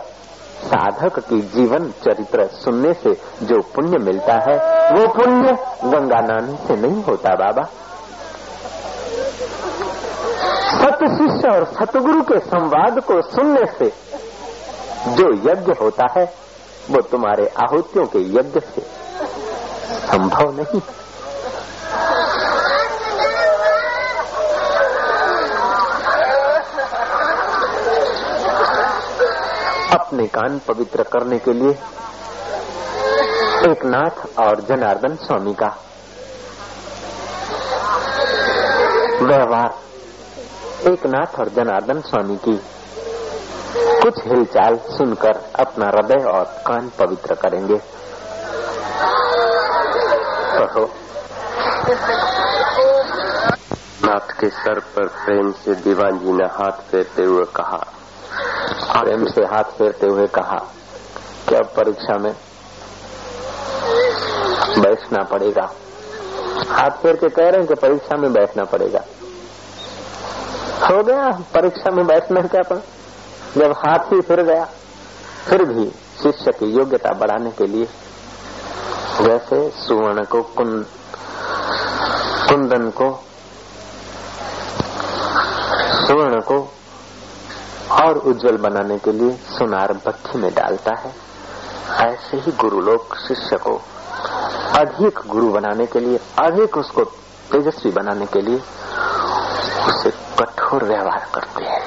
साधक 0.63 1.19
की 1.19 1.39
जीवन 1.53 1.91
चरित्र 2.03 2.47
सुनने 2.53 2.93
से 2.93 3.13
जो 3.43 3.61
पुण्य 3.75 3.97
मिलता 3.97 4.33
है, 4.47 4.57
वो 4.91 5.07
पुण्य 5.13 5.53
गंगा 5.85 6.19
नानी 6.27 6.57
से 6.67 6.75
नहीं 6.77 7.03
होता 7.03 7.35
बाबा। 7.35 7.69
शिष्य 11.07 11.49
और 11.49 11.65
सतगुरु 11.65 12.21
के 12.21 12.39
संवाद 12.39 12.99
को 12.99 13.21
सुनने 13.21 13.65
से 13.65 13.89
जो 15.07 15.51
यज्ञ 15.51 15.71
होता 15.81 16.07
है, 16.17 16.25
वो 16.91 17.01
तुम्हारे 17.01 17.47
आहुतियों 17.47 18.05
के 18.05 18.19
यज्ञ 18.19 18.59
से 18.59 18.81
संभव 20.07 20.51
नहीं। 20.51 20.81
अपने 29.99 30.27
कान 30.27 30.59
पवित्र 30.67 31.03
करने 31.03 31.37
के 31.39 31.53
लिए 31.53 31.71
एक 33.71 33.85
नाथ 33.85 34.25
और 34.39 34.61
जनार्दन 34.61 35.15
स्वामी 35.15 35.53
का 35.53 35.67
व्यवहार 39.21 39.73
एक 40.83 41.05
नाथ 41.05 41.39
और 41.39 41.49
जनार्दन 41.49 42.01
स्वामी 42.01 42.35
की 42.35 42.61
कुछ 44.01 44.13
हिलचाल 44.27 44.75
सुनकर 44.75 45.51
अपना 45.59 45.85
हृदय 45.85 46.25
और 46.25 46.43
कान 46.43 46.91
पवित्र 46.99 47.35
करेंगे। 47.35 47.77
कहो। 50.57 50.89
नाथ 54.03 54.39
के 54.39 54.49
सर 54.49 54.79
पर 54.79 55.07
प्रेम 55.07 55.51
से 55.51 55.75
दीवान 55.75 56.19
जी 56.19 56.31
ने 56.31 56.45
हाथ 56.45 56.71
फेरते 56.71 57.23
हुए 57.23 57.45
कहा। 57.55 57.85
प्रेम 59.03 59.25
से 59.25 59.41
हाथ 59.41 59.63
फेरते 59.63 60.07
हुए 60.07 60.27
कहा 60.27 60.65
कि 61.49 61.55
अब 61.55 61.65
परीक्षा 61.65 62.17
में 62.17 62.33
बैठना 64.79 65.23
पड़ेगा? 65.23 65.71
हाथ 66.69 66.89
फेर 66.89 67.15
के 67.15 67.29
कह 67.29 67.43
रहे 67.43 67.57
हैं 67.57 67.67
कि 67.67 67.73
परीक्षा 67.73 68.17
में 68.17 68.33
बैठना 68.33 68.63
पड़ेगा। 68.63 68.99
हो 70.83 71.03
गया, 71.03 71.29
परीक्षा 71.53 71.91
में 71.91 72.05
बैठने 72.07 72.41
क्या 72.41 72.61
पर 72.61 72.83
जब 73.57 73.71
हाथ 73.77 74.11
ही 74.13 74.21
फिर 74.21 74.41
गया, 74.43 74.65
फिर 75.47 75.63
भी 75.63 75.85
शिष्य 76.21 76.51
की 76.51 76.65
योग्यता 76.65 77.11
बढ़ाने 77.11 77.51
के 77.51 77.67
लिए, 77.67 77.85
जैसे 79.21 79.69
सुवर्ण 79.77 80.23
को 80.23 80.41
कुंद 80.41 80.85
कुंदन 82.49 82.89
को, 82.89 83.09
सुवर्ण 86.07 86.41
को 86.41 86.57
और 88.01 88.17
उज्जवल 88.17 88.57
बनाने 88.57 88.97
के 88.97 89.11
लिए 89.11 89.31
सुनार 89.49 89.93
भट्टी 89.93 90.39
में 90.39 90.51
डालता 90.53 90.95
है। 90.99 91.13
ऐसे 92.07 92.37
ही 92.37 92.51
गुरु 92.51 92.81
लोग 92.81 93.15
शिष्य 93.17 93.57
को 93.57 93.75
अधिक 94.79 95.19
गुरु 95.27 95.49
बनाने 95.49 95.85
के 95.85 95.99
लिए, 95.99 96.19
अधिक 96.39 96.77
उसको 96.77 97.03
तेजस्वी 97.51 97.91
बनाने 97.91 98.25
के 98.25 98.41
लिए 98.41 98.59
उससे 99.87 100.09
कठोर 100.39 100.83
व्यवहार 100.83 101.25
करते 101.35 101.63
हैं। 101.63 101.81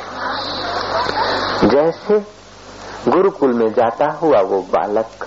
जैसे 1.68 2.18
गुरुकुल 3.11 3.52
में 3.52 3.68
जाता 3.72 4.11
हुआ 4.12 4.40
वो 4.40 4.61
बालक 4.70 5.26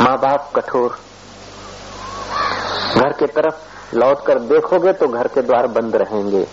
माँ 0.00 0.16
बाप 0.18 0.52
कठोर 0.56 0.98
घर 2.94 3.12
के 3.12 3.26
तरफ़ 3.26 3.96
लौट 3.96 4.24
कर 4.26 4.38
देखोगे 4.38 4.92
तो 4.92 5.08
घर 5.08 5.26
के 5.26 5.42
द्वार 5.42 5.66
बंद 5.66 5.96
रहेंगे। 5.96 6.44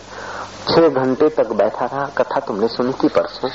छह 0.70 0.88
घंटे 0.90 1.30
तक 1.30 1.52
बैठा 1.54 1.86
रहा। 1.86 2.06
कथा 2.18 2.40
तुमने 2.40 2.68
सुनी 2.68 2.94
थी 2.94 3.08
परसों? 3.08 3.50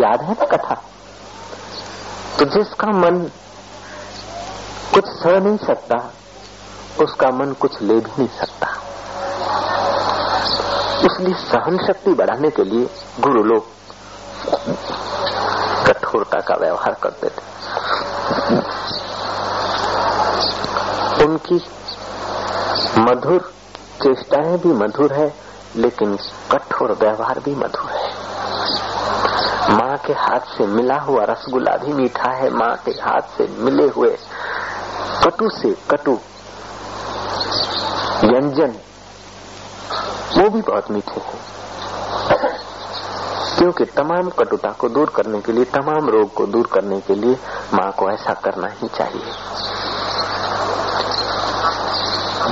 याद 0.00 0.22
है 0.22 0.32
ना 0.32 0.46
कथा? 0.46 0.74
तो 2.38 2.44
जिसका 2.44 2.86
मन 2.92 3.18
कुछ 4.94 5.04
सह 5.06 5.38
नहीं 5.40 5.56
सकता 5.56 5.96
उसका 7.02 7.30
मन 7.30 7.52
कुछ 7.52 7.82
ले 7.82 7.94
भी 7.94 8.10
नहीं 8.18 8.28
सकता। 8.28 8.68
इसलिए 11.06 11.34
सहन 11.34 11.76
शक्ति 11.86 12.12
बढ़ाने 12.14 12.50
के 12.50 12.64
लिए 12.64 12.88
गुरु 13.20 13.42
लोग 13.42 13.66
कठोरता 15.86 16.40
का 16.40 16.54
व्यवहार 16.54 16.96
करते 17.02 17.28
थे। 17.28 17.44
उनकी 21.24 21.60
मधुर 22.98 23.52
चेष्टाएँ 24.02 24.56
भी 24.58 24.72
मधुर 24.74 25.12
है, 25.12 25.32
लेकिन 25.76 26.16
कठोर 26.52 26.92
व्यवहार 26.92 27.38
भी 27.38 27.54
मधुर 27.54 27.90
है। 27.90 28.14
माँ 29.76 29.96
के 30.06 30.12
हाथ 30.12 30.56
से 30.56 30.66
मिला 30.66 30.98
हुआ 30.98 31.24
रसगुल्ला 31.24 31.76
भी 31.76 31.92
मीठा 31.92 32.30
है। 32.32 32.50
माँ 32.50 32.74
के 32.84 32.90
हाथ 32.90 33.36
से 33.36 33.46
मिले 33.58 33.88
हुए 33.88 34.16
कटु 35.24 35.48
से 35.50 35.74
कटु 35.90 36.18
व्यंजन। 38.24 38.74
वो 40.38 40.48
भी 40.50 40.60
बहुत 40.62 40.90
मीठे 40.90 41.20
हैं। 41.20 41.40
क्योंकि 43.58 43.84
तमाम 43.84 44.28
कटुता 44.30 44.70
को 44.70 44.88
दूर 44.88 45.12
करने 45.16 45.40
के 45.40 45.52
लिए, 45.52 45.64
तमाम 45.64 46.08
रोग 46.08 46.34
को 46.34 46.46
दूर 46.46 46.66
करने 46.66 47.00
के 47.00 47.14
लिए 47.14 47.36
माँ 47.74 47.92
को 47.92 48.10
ऐसा 48.10 48.32
करना 48.34 48.66
ही 48.66 48.88
चाहिए। 48.88 49.32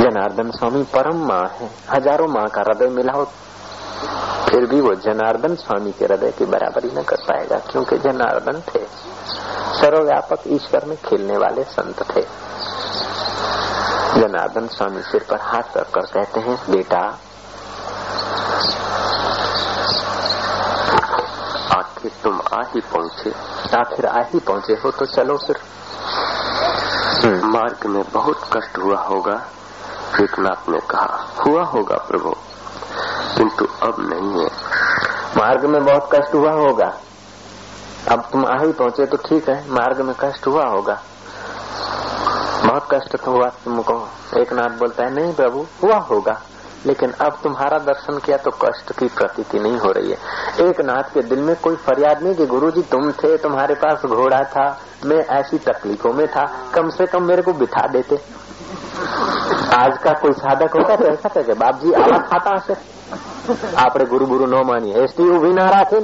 जनार्दन 0.03 0.50
स्वामी 0.50 0.83
परम 0.83 1.27
माँ 1.27 1.48
है। 1.61 1.70
हज़ारों 1.90 2.29
माँ 2.29 2.46
का 2.46 2.61
हृदय 2.61 2.87
मिलाओ। 2.87 3.24
फिर 4.50 4.66
भी 4.66 4.81
वो 4.81 4.94
जनार्दन 4.94 5.55
स्वामी 5.55 5.92
के 5.92 6.05
हृदय 6.05 6.31
की 6.31 6.44
बराबरी 6.44 6.90
न 6.98 7.03
कर 7.03 7.16
पाएगा, 7.16 7.57
क्योंकि 7.57 7.98
जनार्दन 7.98 8.61
थे। 8.61 8.85
सर्वव्यापक 9.81 10.38
ईश्वर 10.46 10.85
में 10.85 10.96
खेलने 10.96 11.37
वाले 11.37 11.64
संत 11.64 12.16
थे। 12.16 12.43
जनार्दन 14.14 14.66
स्वामी 14.68 15.03
सिर 15.03 15.24
पर 15.31 15.38
हाथ 15.42 15.77
रखकर 15.77 16.07
कहते 16.12 16.40
हैं, 16.40 16.57
बेटा, 16.70 16.98
आखिर 21.74 22.12
तुम 22.22 22.40
आ 22.53 22.61
ही 22.64 22.81
पहुँचे। 22.92 23.31
आखिर 23.77 24.07
आ 24.07 24.22
ही 24.24 24.38
पहुँचे 24.40 24.72
हो 24.74 24.90
तो 24.90 25.07
चलो 25.07 25.37
फिर। 25.38 25.57
मार्ग 27.46 27.87
में 27.87 28.03
बहुत 28.12 28.40
कष्ट 28.53 28.79
हुआ 28.79 29.00
होगा 29.03 29.35
विकनाथ 30.18 30.68
ने 30.68 30.81
कहा। 30.90 31.18
हुआ 31.38 31.62
होगा 31.64 31.96
प्रभु, 32.09 32.35
किंतु 33.37 33.64
अब 33.83 33.96
नहीं 34.03 34.42
है। 34.42 34.50
मार्ग 35.37 35.64
में 35.64 35.85
बहुत 35.85 36.09
कष्ट 36.12 36.35
हुआ 36.35 36.53
होगा। 36.55 36.92
अब 38.09 38.29
तुम 38.33 38.44
आ 38.46 38.57
ही 38.59 38.72
पहुँचे 38.72 39.07
तो 39.07 39.16
ठीक 39.18 39.48
है, 39.48 39.57
मार्ग 39.70 40.00
में 40.00 40.14
कष्ट 40.20 40.46
हुआ 40.46 40.64
होगा। 40.66 41.00
बहुत 42.63 42.88
कष्ट 42.91 43.15
तो 43.15 43.32
हुआ 43.32 43.47
तुमको 43.63 43.95
एक 44.38 44.53
नाथ 44.53 44.77
बोलता 44.79 45.03
है 45.03 45.13
नहीं 45.13 45.34
प्रभु 45.36 45.65
हुआ 45.84 45.97
होगा 46.10 46.39
लेकिन 46.86 47.12
अब 47.21 47.39
तुम्हारा 47.43 47.77
दर्शन 47.86 48.17
किया 48.17 48.38
तो 48.38 48.51
कष्ट 48.60 48.91
की 48.99 49.08
प्रतीति 49.15 49.60
नहीं 49.60 49.77
हो 49.77 49.91
रही 49.91 50.12
है 50.12 50.67
एक 50.67 50.82
नाथ 50.82 51.13
के 51.13 51.21
दिल 51.29 51.39
में 51.39 51.55
कोई 51.62 51.75
फरियाद 51.88 52.23
नहीं 52.23 52.36
कि 52.36 52.45
गुरुजी 52.47 52.82
तुम 52.91 53.12
थे 53.13 53.36
तुम्हारे 53.39 53.75
पास 53.77 54.05
घोड़ा 54.08 54.43
था 54.49 54.67
मैं 55.05 55.17
ऐसी 55.34 55.58
तकलीफों 55.65 56.13
में 56.13 56.27
था 56.27 56.45
कम 56.73 56.89
से 56.89 57.05
कम 57.08 57.23
मेरे 57.23 57.41
को 57.41 57.53
बिठा 57.55 57.88
देते 57.88 58.19
आज 59.75 59.97
का 59.97 60.13
कोई 60.21 60.32
साधक 60.36 60.77
होता 60.77 60.95
तो 60.95 61.05
ऐसा 61.08 61.29
कहे 61.32 61.53
बाप 61.55 61.82
जी 61.82 61.93
आवा 61.95 62.17
खाता 62.29 62.55
હશે 62.58 62.75
આપણે 63.77 64.05
ગુરુ 64.05 64.25
ગુરુ 64.27 64.45
ન 64.47 64.55
માનીએ 64.63 65.03
એસટી 65.03 65.29
ઉભી 65.29 65.53
ના 65.53 65.69
રાખે 65.69 65.99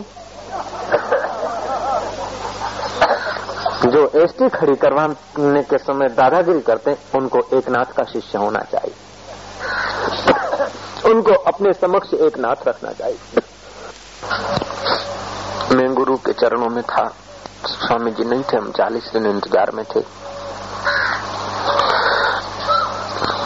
जो 3.85 4.11
एसटी 4.15 4.49
खड़ी 4.49 4.75
करवाने 4.77 5.63
के 5.63 5.79
समय 5.79 6.09
दादागिरी 6.09 6.61
करते 6.61 6.91
हैं, 6.91 6.99
उनको 7.15 7.39
एक 7.59 7.69
नाथ 7.69 7.93
का 7.97 8.05
शिष्य 8.05 8.39
होना 8.39 8.59
चाहिए। 8.59 8.95
उनको 11.11 11.35
अपने 11.35 11.73
समक्ष 11.73 12.15
एक 12.15 12.39
नाथ 12.39 12.69
रखना 12.69 12.93
चाहिए। 12.93 13.41
मैं 15.75 15.95
गुरु 15.95 16.17
के 16.17 16.33
चरणों 16.33 16.69
में 16.69 16.83
था। 16.85 17.15
स्वामी 17.67 18.11
जी 18.11 18.25
नहीं 18.25 18.43
थे, 18.43 18.57
हम 18.57 18.71
चालीस 18.71 19.11
दिन 19.13 19.27
इंतज़ार 19.27 19.71
में 19.71 19.85
थे। 19.85 20.01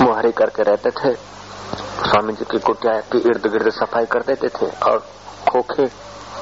मुहारी 0.05 0.33
करके 0.33 0.63
रहते 0.63 0.91
थे। 0.91 1.15
स्वामी 2.05 2.33
जी 2.33 2.45
की 2.45 2.59
कुटिया 2.59 3.01
की 3.01 3.19
इर्द 3.19 3.47
गिर्द 3.47 3.71
सफ़ाई 3.71 4.07
कर 4.07 4.23
देते 4.23 4.49
थे 4.49 4.67
और 4.67 4.99
खोखे 5.51 5.87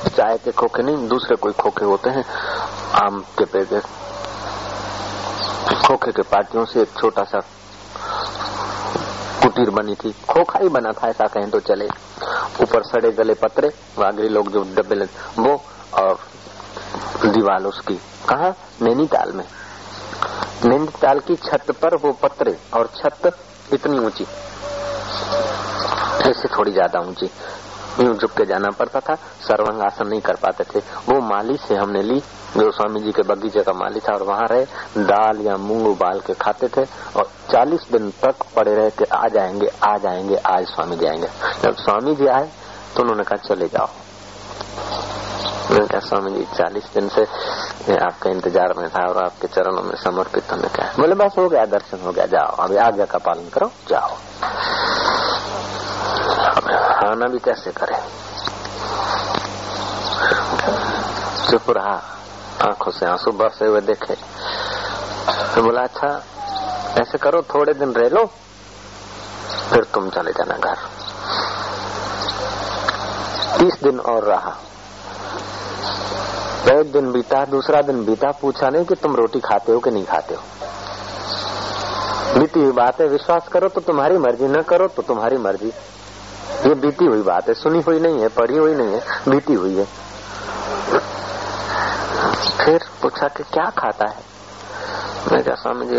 चाय 0.06 0.36
के 0.38 0.50
खोखे 0.50 0.82
नहीं, 0.82 1.08
दूसरे 1.08 1.36
कोई 1.36 1.52
खोखे 1.52 1.84
होते 1.84 2.10
हैं, 2.10 2.24
आम 3.02 3.20
के 3.38 3.44
पेड़। 3.44 3.80
खोखे 5.82 6.12
के 6.12 6.22
पार्टियों 6.22 6.64
से 6.64 6.80
एक 6.82 6.88
छोटा 6.98 7.22
सा 7.24 7.40
कुटीर 9.42 9.70
बनी 9.70 9.94
थी। 9.94 10.12
खोखा 10.28 10.58
ही 10.58 10.68
बना 10.68 10.92
था, 10.92 11.08
ऐसा 11.08 11.26
कहें 11.26 11.50
तो 11.50 11.60
चले। 11.60 11.86
ऊपर 12.62 12.82
सड़े 12.82 13.10
गले 13.12 13.34
पत्रे, 13.34 13.68
वागरी 13.98 14.28
लोग 14.28 14.50
जो 14.52 14.62
डब्बे 14.76 15.04
वो 15.38 15.54
और 15.94 16.18
दीवाल 17.26 17.66
उसकी। 17.66 17.94
कहा? 18.28 18.48
नैनीताल 18.82 19.32
में। 19.32 19.44
नैनीताल 20.64 21.20
की 21.20 21.36
छत 21.36 21.70
पर 21.82 21.96
वो 21.96 22.12
पत्रे, 22.12 22.56
और 22.74 22.90
छत 22.96 23.32
इतनी 23.72 23.98
ऊँची, 23.98 24.26
ऐसे 26.22 26.48
थोड़ी 26.48 26.72
ज़्यादा 26.72 27.00
ऊँची। 27.00 27.30
यूँ 28.00 28.14
झुक 28.14 28.30
के 28.30 28.44
जाना 28.46 28.70
पड़ता 28.70 29.00
था। 29.00 29.14
सर्वंग 29.42 29.82
आसन 29.82 30.08
नहीं 30.08 30.20
कर 30.20 30.36
पाते 30.42 30.64
थे। 30.64 30.82
वो 31.08 31.20
माली 31.20 31.56
से 31.58 31.74
हमने 31.76 32.02
ली। 32.02 32.22
जो 32.56 32.70
स्वामी 32.70 33.00
जी 33.00 33.12
के 33.12 33.22
बगीचे 33.22 33.62
का 33.62 33.72
माली 33.72 34.00
था 34.00 34.12
और 34.14 34.22
वहाँ 34.22 34.46
रहे। 34.50 34.64
दाल 35.04 35.40
या 35.40 35.56
मूंग 35.56 35.86
उबाल 35.88 36.20
के 36.20 36.34
खाते 36.34 36.68
थे 36.68 36.82
और 37.16 37.30
चालीस 37.50 37.86
दिन 37.92 38.10
तक 38.22 38.44
पड़े 38.56 38.74
रहे 38.74 38.90
कि 38.90 39.04
आ 39.04 39.26
जाएँगे 39.28 39.70
आ 39.84 39.96
जाएँगे, 39.98 40.36
आज 40.36 40.66
स्वामी 40.66 40.96
जी 40.96 41.06
आएँगे। 41.06 41.28
जब 41.62 41.76
स्वामी 41.76 42.14
जी 42.16 42.26
आए 42.28 42.50
तो 42.96 43.02
उन्होंने 43.02 43.22
कहा, 43.22 43.36
चले 43.48 43.68
जाओ। 43.68 43.88
कहा, 45.72 45.98
स्वामी 46.00 46.30
जी, 46.30 46.44
चालीस 46.56 46.90
दिन 46.94 47.08
से 47.08 47.22
आपके 47.96 48.30
इंतज़ार 48.30 48.74
में 48.78 48.88
था 48.88 49.06
और 49.08 49.24
आपके 49.24 49.48
चरणों 49.48 49.82
में 49.82 49.94
समर्पित 49.96 50.52
होने 50.52 50.68
का 50.68 50.92
बोले, 50.98 51.14
बस 51.14 51.38
हो 51.38 51.48
गया, 51.48 51.64
दर्शन 51.66 52.04
हो 52.04 52.12
गया, 52.12 52.26
जाओ। 52.26 52.56
अभी 52.64 52.76
आज्ञा 52.76 53.04
का 53.04 53.18
पालन 53.18 53.48
करो, 53.48 53.70
जाओ। 53.88 54.16
आना 56.32 57.26
भी 57.26 57.38
कैसे 57.38 57.70
करे? 57.70 57.96
चुप 61.50 61.70
रहा, 61.70 61.94
आँखों 62.68 62.90
से 62.90 63.06
आँसू 63.06 63.32
बरसे 63.32 63.66
हुए 63.66 63.80
देखे। 63.80 64.14
तो 65.54 65.62
बोला 65.62 65.82
अच्छा 65.82 66.22
ऐसे 67.00 67.18
करो, 67.18 67.42
थोड़े 67.42 67.74
दिन 67.74 67.92
रह 67.92 68.08
लो, 68.08 68.24
फिर 69.70 69.84
तुम 69.84 70.10
चले 70.10 70.32
जाना 70.32 70.56
घर। 70.56 70.76
तीस 73.58 73.82
दिन 73.82 74.00
और 74.00 74.24
रहा। 74.24 74.56
एक 76.72 76.92
दिन 76.92 77.12
बीता, 77.12 77.44
दूसरा 77.44 77.80
दिन 77.80 78.04
बीता, 78.04 78.30
पूछा 78.30 78.68
नहीं 78.68 78.84
कि 78.84 78.94
तुम 78.94 79.16
रोटी 79.16 79.40
खाते 79.40 79.72
हो 79.72 79.78
कि 79.78 79.90
नहीं 79.90 80.04
खाते 80.04 80.34
हो। 80.34 80.42
बीती 82.38 82.60
हुई 82.60 82.72
बात 82.72 83.00
है 83.00 83.06
विश्वास 83.06 83.48
करो 83.48 83.68
तो 83.68 83.80
तुम्हारी 83.80 84.18
मर्ज़ी, 84.18 84.46
न 84.46 84.62
करो 84.62 84.88
तो 84.88 85.02
तुम्हारी 85.02 85.36
मर्ज़ी। 85.36 85.72
ये 86.66 86.74
बीती 86.74 87.04
हुई 87.04 87.22
बात 87.22 87.48
है, 87.48 87.54
सुनी 87.54 87.80
हुई 87.82 87.98
नहीं 88.00 88.20
है, 88.20 88.28
पढ़ी 88.36 88.56
हुई 88.56 88.74
नहीं 88.74 88.92
है, 88.94 89.00
बीती 89.28 89.54
हुई 89.54 89.76
है। 89.76 89.84
फिर 92.58 92.84
पूछा 93.02 93.28
कि 93.28 93.42
क्या 93.52 93.64
खाता 93.78 94.08
है? 94.10 94.20
मैं 95.32 95.42
क्या 95.44 95.54
स्वामी 95.54 95.86
जी, 95.86 95.98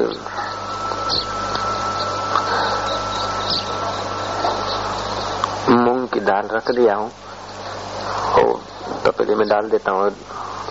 मूंग 5.76 6.08
की 6.08 6.20
दाल 6.20 6.48
रख 6.54 6.72
दिया 6.72 6.96
हूँ। 6.96 7.10
तपेली 9.06 9.36
में 9.36 9.48
डाल 9.48 9.70
देता 9.70 9.92
हूँ, 9.92 10.10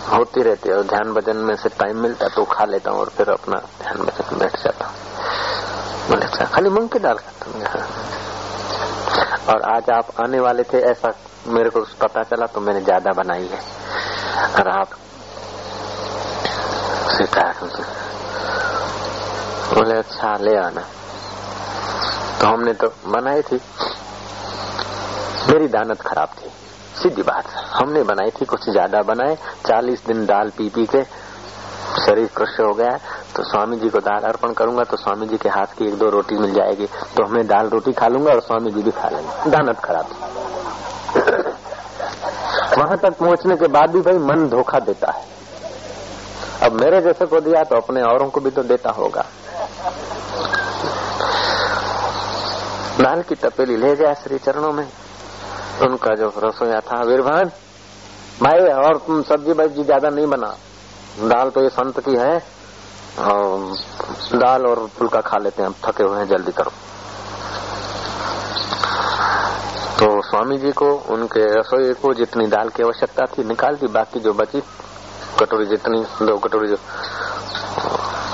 होती 0.09 0.41
रहती 0.43 0.69
है। 0.69 0.75
और 0.75 0.83
ध्यान 0.83 1.13
भजन 1.13 1.37
में 1.47 1.55
से 1.55 1.69
टाइम 1.69 2.01
मिलता 2.01 2.27
तो 2.35 2.43
खा 2.45 2.65
लेता 2.65 2.91
हूँ 2.91 2.99
और 2.99 3.09
फिर 3.17 3.29
अपना 3.29 3.59
ध्यान 3.81 4.05
भजन 4.05 4.37
बैठ 4.39 4.59
जाता 4.63 4.85
हूँ। 4.85 6.17
अच्छा 6.17 6.45
खाली 6.45 6.69
मूंग 6.69 6.89
की 6.89 6.99
दाल 6.99 7.17
खाता 7.17 7.51
हूँ 7.51 8.22
और 9.49 9.61
आज 9.69 9.89
आप 9.89 10.07
आने 10.21 10.39
वाले 10.39 10.63
थे, 10.63 10.79
ऐसा 10.81 11.09
मेरे 11.47 11.69
को 11.69 11.79
पता 12.01 12.23
चला 12.23 12.45
तो 12.45 12.61
मैंने 12.61 12.81
ज़्यादा 12.81 13.11
बनाई 13.13 13.47
है। 13.47 13.59
और 14.59 14.67
आप 14.69 14.89
बोले 19.73 19.97
अच्छा 19.97 20.33
ले 20.39 20.55
आना। 20.57 20.81
तो 22.41 22.47
हमने 22.47 22.73
तो 22.73 22.87
बनाई 23.07 23.41
थी। 23.41 23.59
मेरी 25.49 25.67
दानत 25.67 26.01
खराब 26.01 26.29
थी। 26.37 26.49
सीधी 27.01 27.21
बात 27.21 27.45
हमने 27.73 28.03
बनाई 28.03 28.29
थी, 28.31 28.45
कुछ 28.45 28.69
ज़्यादा 28.69 29.01
बनाए, 29.03 29.35
चालीस 29.67 30.05
दिन 30.05 30.25
दाल 30.25 30.49
पी 30.49 30.69
पी 30.69 30.85
के 30.85 31.01
शरीर 31.99 32.29
कृष 32.35 32.59
हो 32.59 32.73
गया 32.73 32.97
तो 33.35 33.43
स्वामी 33.43 33.77
जी 33.77 33.89
को 33.89 33.99
दाल 33.99 34.23
अर्पण 34.23 34.53
करूँगा 34.53 34.83
तो 34.83 34.97
स्वामी 34.97 35.27
जी 35.27 35.37
के 35.37 35.49
हाथ 35.49 35.77
की 35.77 35.87
एक 35.87 35.97
दो 35.97 36.09
रोटी 36.09 36.37
मिल 36.37 36.53
जाएगी। 36.53 36.85
तो 36.85 37.25
हमें 37.25 37.45
दाल 37.47 37.67
रोटी 37.69 37.91
खा 37.93 38.07
लूँगा 38.07 38.31
और 38.31 38.39
स्वामी 38.41 38.71
जी 38.71 38.83
भी 38.83 38.91
खा 38.91 39.09
लेंगे। 39.09 39.51
दानत 39.51 39.79
खराब। 39.79 40.05
वहाँ 42.77 42.97
तक 42.97 43.17
पहुँचने 43.19 43.55
के 43.55 43.67
बाद 43.69 43.91
भी 43.91 44.01
भाई 44.01 44.17
मन 44.19 44.47
धोखा 44.49 44.79
देता 44.81 45.11
है। 45.11 45.31
अब 46.63 46.79
मेरे 46.81 47.01
जैसे 47.01 47.25
को 47.25 47.39
दिया 47.41 47.63
तो 47.63 47.75
अपने 47.75 48.01
औरों 48.03 48.29
को 48.29 48.41
भी 48.41 48.49
तो 48.49 48.63
देता 48.63 48.91
होगा। 48.91 49.25
दाल 52.99 53.21
की 53.21 53.35
तपेली 53.37 53.77
ले 53.77 53.95
गया 53.95 54.13
श्री 54.13 54.37
चरणों 54.39 54.71
में। 54.71 54.87
उनका 55.81 56.15
जो 56.15 56.33
रसोया 56.37 56.79
था 56.81 57.01
वीरभान 57.03 57.51
भाई 58.41 58.67
और 58.73 58.97
तुम 58.97 59.21
सब्ज़ी 59.23 59.53
बब्जी 59.53 59.83
ज़्यादा 59.83 60.09
नहीं 60.09 60.27
बना। 60.27 60.55
दाल 61.19 61.49
तो 61.49 61.63
ये 61.63 61.69
संत 61.69 61.99
की 61.99 62.15
है 62.15 62.53
दाल 64.35 64.65
और 64.65 64.87
फुल्का 64.97 65.21
खा 65.21 65.37
लेते 65.37 65.63
हैं, 65.63 65.71
थके 65.71 66.03
हुए 66.03 66.17
हैं, 66.17 66.27
जल्दी 66.27 66.51
करो। 66.51 66.71
तो 69.99 70.21
स्वामी 70.21 70.57
जी 70.57 70.71
को, 70.71 70.85
उनके 71.09 71.59
रसोई 71.59 71.93
को 71.93 72.13
जितनी 72.13 72.47
दाल 72.47 72.69
की 72.69 72.83
आवश्यकता 72.83 73.25
थी, 73.25 73.43
निकाल 73.43 73.75
दी, 73.75 73.87
बाकी 73.87 74.19
जो 74.19 74.33
बची, 74.33 74.61
कटोरी 75.39 75.65
जितनी, 75.65 76.01
दो 76.01 76.37
कटोरी 76.37 76.67
जो, 76.67 76.75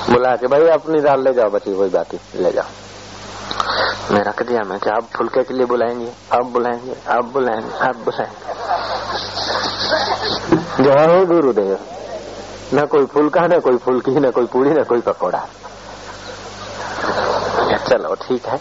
बुला 0.09 0.35
के, 0.35 0.47
भाई, 0.47 0.67
अपनी 0.67 1.01
दाल 1.01 1.23
ले 1.23 1.33
जाओ, 1.33 1.49
बची 1.49 1.73
वही 1.73 1.89
बाकी, 1.89 2.19
ले 2.35 2.51
जाओ। 2.51 2.65
मैं 4.11 4.23
रख 4.23 4.43
दिया, 4.43 4.61
मैं 4.63 4.79
क्या 4.79 4.93
अब 4.97 5.03
फुलके 5.17 5.43
के 5.43 5.53
लिए 5.53 5.65
बुलाएँगे? 5.65 6.11
अब 6.31 6.45
बुलाएँगे 6.45 6.95
अब 7.07 7.31
बुलाएँगे 7.31 7.87
अब 7.87 7.95
बुलाएँगे। 7.95 8.53
जय 10.83 11.25
गुरुदेव। 11.25 11.79
न 12.73 12.85
कोई 12.85 13.05
फुलका, 13.05 13.41
न 13.41 13.59
कोई 13.59 13.77
फुलकी, 13.77 14.11
न 14.11 14.31
कोई 14.31 14.45
पूरी 14.45 14.69
न 14.69 14.83
कोई 14.83 15.01
पकौड़ा। 15.01 15.45
चलो, 17.87 18.13
ठीक 18.15 18.45
है। 18.45 18.57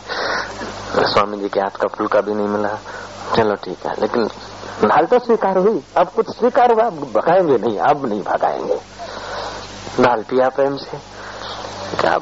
स्वामी 1.04 1.38
जी 1.38 1.48
के 1.48 1.60
हाथ 1.60 1.76
का 1.76 1.88
फुलका 1.88 2.20
भी 2.20 2.34
नहीं 2.34 2.48
मिला। 2.48 2.68
चलो, 3.36 3.54
ठीक 3.54 3.86
है, 3.86 3.94
लेकिन 4.00 4.22
लाल 4.84 5.06
तो 5.06 5.18
स्वीकार 5.18 5.58
हुई। 5.58 5.82
अब 5.96 6.08
कुछ 6.08 6.30
स्वीकार 6.30 6.72
हुआ 6.72 6.88
भगाएँगे 6.90 7.58
नहीं, 7.58 7.78
अब 7.78 8.06
नहीं 8.06 8.22
भगाएँगे। 8.22 8.80
लाल 10.00 10.22
पिया 10.22 10.48
प्रेम 10.48 10.76
से। 10.76 10.98
क्या 12.00 12.16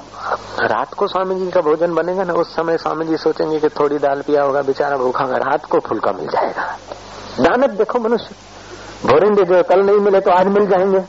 रात 0.62 0.94
को 0.94 1.06
स्वामी 1.06 1.34
जी 1.34 1.50
का 1.50 1.60
भोजन 1.60 1.94
बनेगा 1.94 2.24
ना, 2.24 2.32
उस 2.32 2.54
समय 2.56 2.78
स्वामी 2.78 3.04
जी 3.04 3.16
सोचेंगे 3.16 3.58
कि 3.60 3.68
थोड़ी 3.68 3.98
दाल 3.98 4.22
पिया 4.22 4.42
होगा, 4.42 4.62
बेचारा 4.62 4.96
भूखा 4.96 5.24
रात 5.24 5.64
को 5.64 5.78
फुलका 5.78 6.12
मिल 6.12 6.26
जाएगा। 6.26 6.64
दानत 7.40 7.70
देखो 7.70 7.98
मनुष्य, 7.98 8.34
भोरेंगे 9.04 9.44
जो 9.44 9.62
कल 9.62 9.80
नहीं 9.80 9.98
मिले 9.98 10.20
तो 10.20 10.30
आज 10.30 10.46
मिल 10.48 10.66
जाएँगे। 10.66 11.00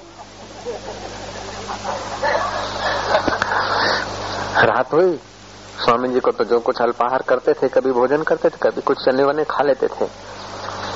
रात 4.65 4.93
हुई। 4.93 5.19
स्वामी 5.77 6.07
जी 6.09 6.19
को 6.19 6.31
तो 6.31 6.43
जो 6.43 6.59
कुछ 6.59 6.81
अल्पाहार 6.81 7.21
करते 7.21 7.53
थे, 7.53 7.67
कभी 7.67 7.91
भोजन 7.91 8.23
करते 8.23 8.49
थे, 8.49 8.57
कभी 8.61 8.81
कुछ 8.81 9.03
चने 9.05 9.23
वने 9.23 9.43
खा 9.43 9.63
लेते 9.63 9.87
थे। 9.87 10.07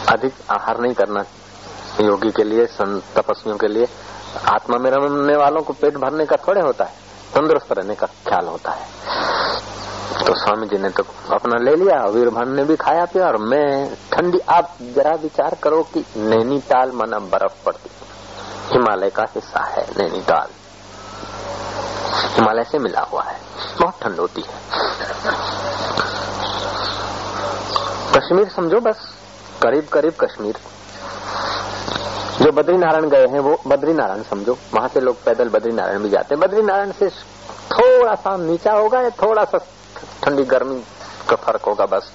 अधिक 0.09 0.33
आहार 0.51 0.79
नहीं 0.79 0.93
करना। 0.93 1.23
योगी 2.01 2.31
के 2.31 2.43
लिए 2.43 2.65
तपस्वियों 2.65 3.57
के 3.57 3.67
लिए, 3.67 3.87
आत्मा 4.49 4.77
में 4.77 4.89
रमने 4.91 5.35
वालों 5.35 5.61
को 5.61 5.73
पेट 5.73 5.97
भरने 5.97 6.25
का 6.25 6.35
थोड़े 6.37 6.61
होता 6.61 6.83
है, 6.83 6.93
तंदुरुस्त 7.35 7.71
रहने 7.71 7.95
का 7.95 8.07
ख्याल 8.27 8.47
होता 8.47 8.71
है। 8.71 8.85
तो 10.25 10.33
स्वामी 10.35 10.67
जी 10.67 10.77
ने 10.77 10.89
तो 10.89 11.03
अपना 11.31 11.57
ले 11.59 11.75
लिया 11.75 12.05
वीरभन 12.05 12.55
ने 12.55 12.63
भी 12.63 12.75
खाया 12.75 13.05
पिया 13.05 13.27
और 13.27 13.37
मैं 13.37 13.95
ठंडी, 14.11 14.39
आप 14.49 14.75
जरा 14.95 15.11
विचार 15.11 15.55
करो 15.63 15.81
कि 15.83 16.05
नैनीताल 16.17 16.91
माना 16.91 17.19
बर्फ़ 17.19 17.63
पड़ती। 17.65 17.89
हिमालय 18.69 19.09
का 19.09 19.23
हिस्सा 19.23 19.63
है, 19.65 19.87
नैनीताल। 19.97 20.47
हिमालय 22.35 22.63
से 22.63 22.79
मिला 22.79 23.01
हुआ 23.01 23.23
है। 23.23 23.39
बहुत 23.81 23.93
ठंड 24.01 24.19
होती 24.19 24.43
है। 24.47 24.55
कश्मीर 28.15 28.49
समझो 28.49 28.79
बस। 28.79 29.13
करीब 29.63 29.87
करीब 29.87 30.13
कश्मीर। 30.19 30.55
जो 32.41 32.51
बद्रीनारायण 32.51 33.09
गए 33.09 33.27
हैं, 33.27 33.39
वो 33.39 33.61
बद्री 33.67 33.93
नारायण 33.93 34.23
समझो। 34.23 34.57
वहाँ 34.73 34.87
से 34.87 34.99
लोग 34.99 35.23
पैदल 35.23 35.49
बद्री 35.49 35.71
नारायण 35.71 35.99
भी 35.99 36.09
जाते 36.09 36.35
हैं। 36.35 36.39
बद्री 36.39 36.61
नारायण 36.61 36.91
से 36.91 37.09
थोड़ा 37.71 38.15
सा 38.15 38.37
नीचा 38.37 38.73
होगा 38.73 39.01
या 39.01 39.09
थोड़ा 39.09 39.43
सा 39.43 39.57
ठंडी 40.23 40.43
गर्मी 40.43 40.83
का 41.29 41.35
फ़र्क 41.35 41.61
होगा 41.61 41.85
बस। 41.85 42.11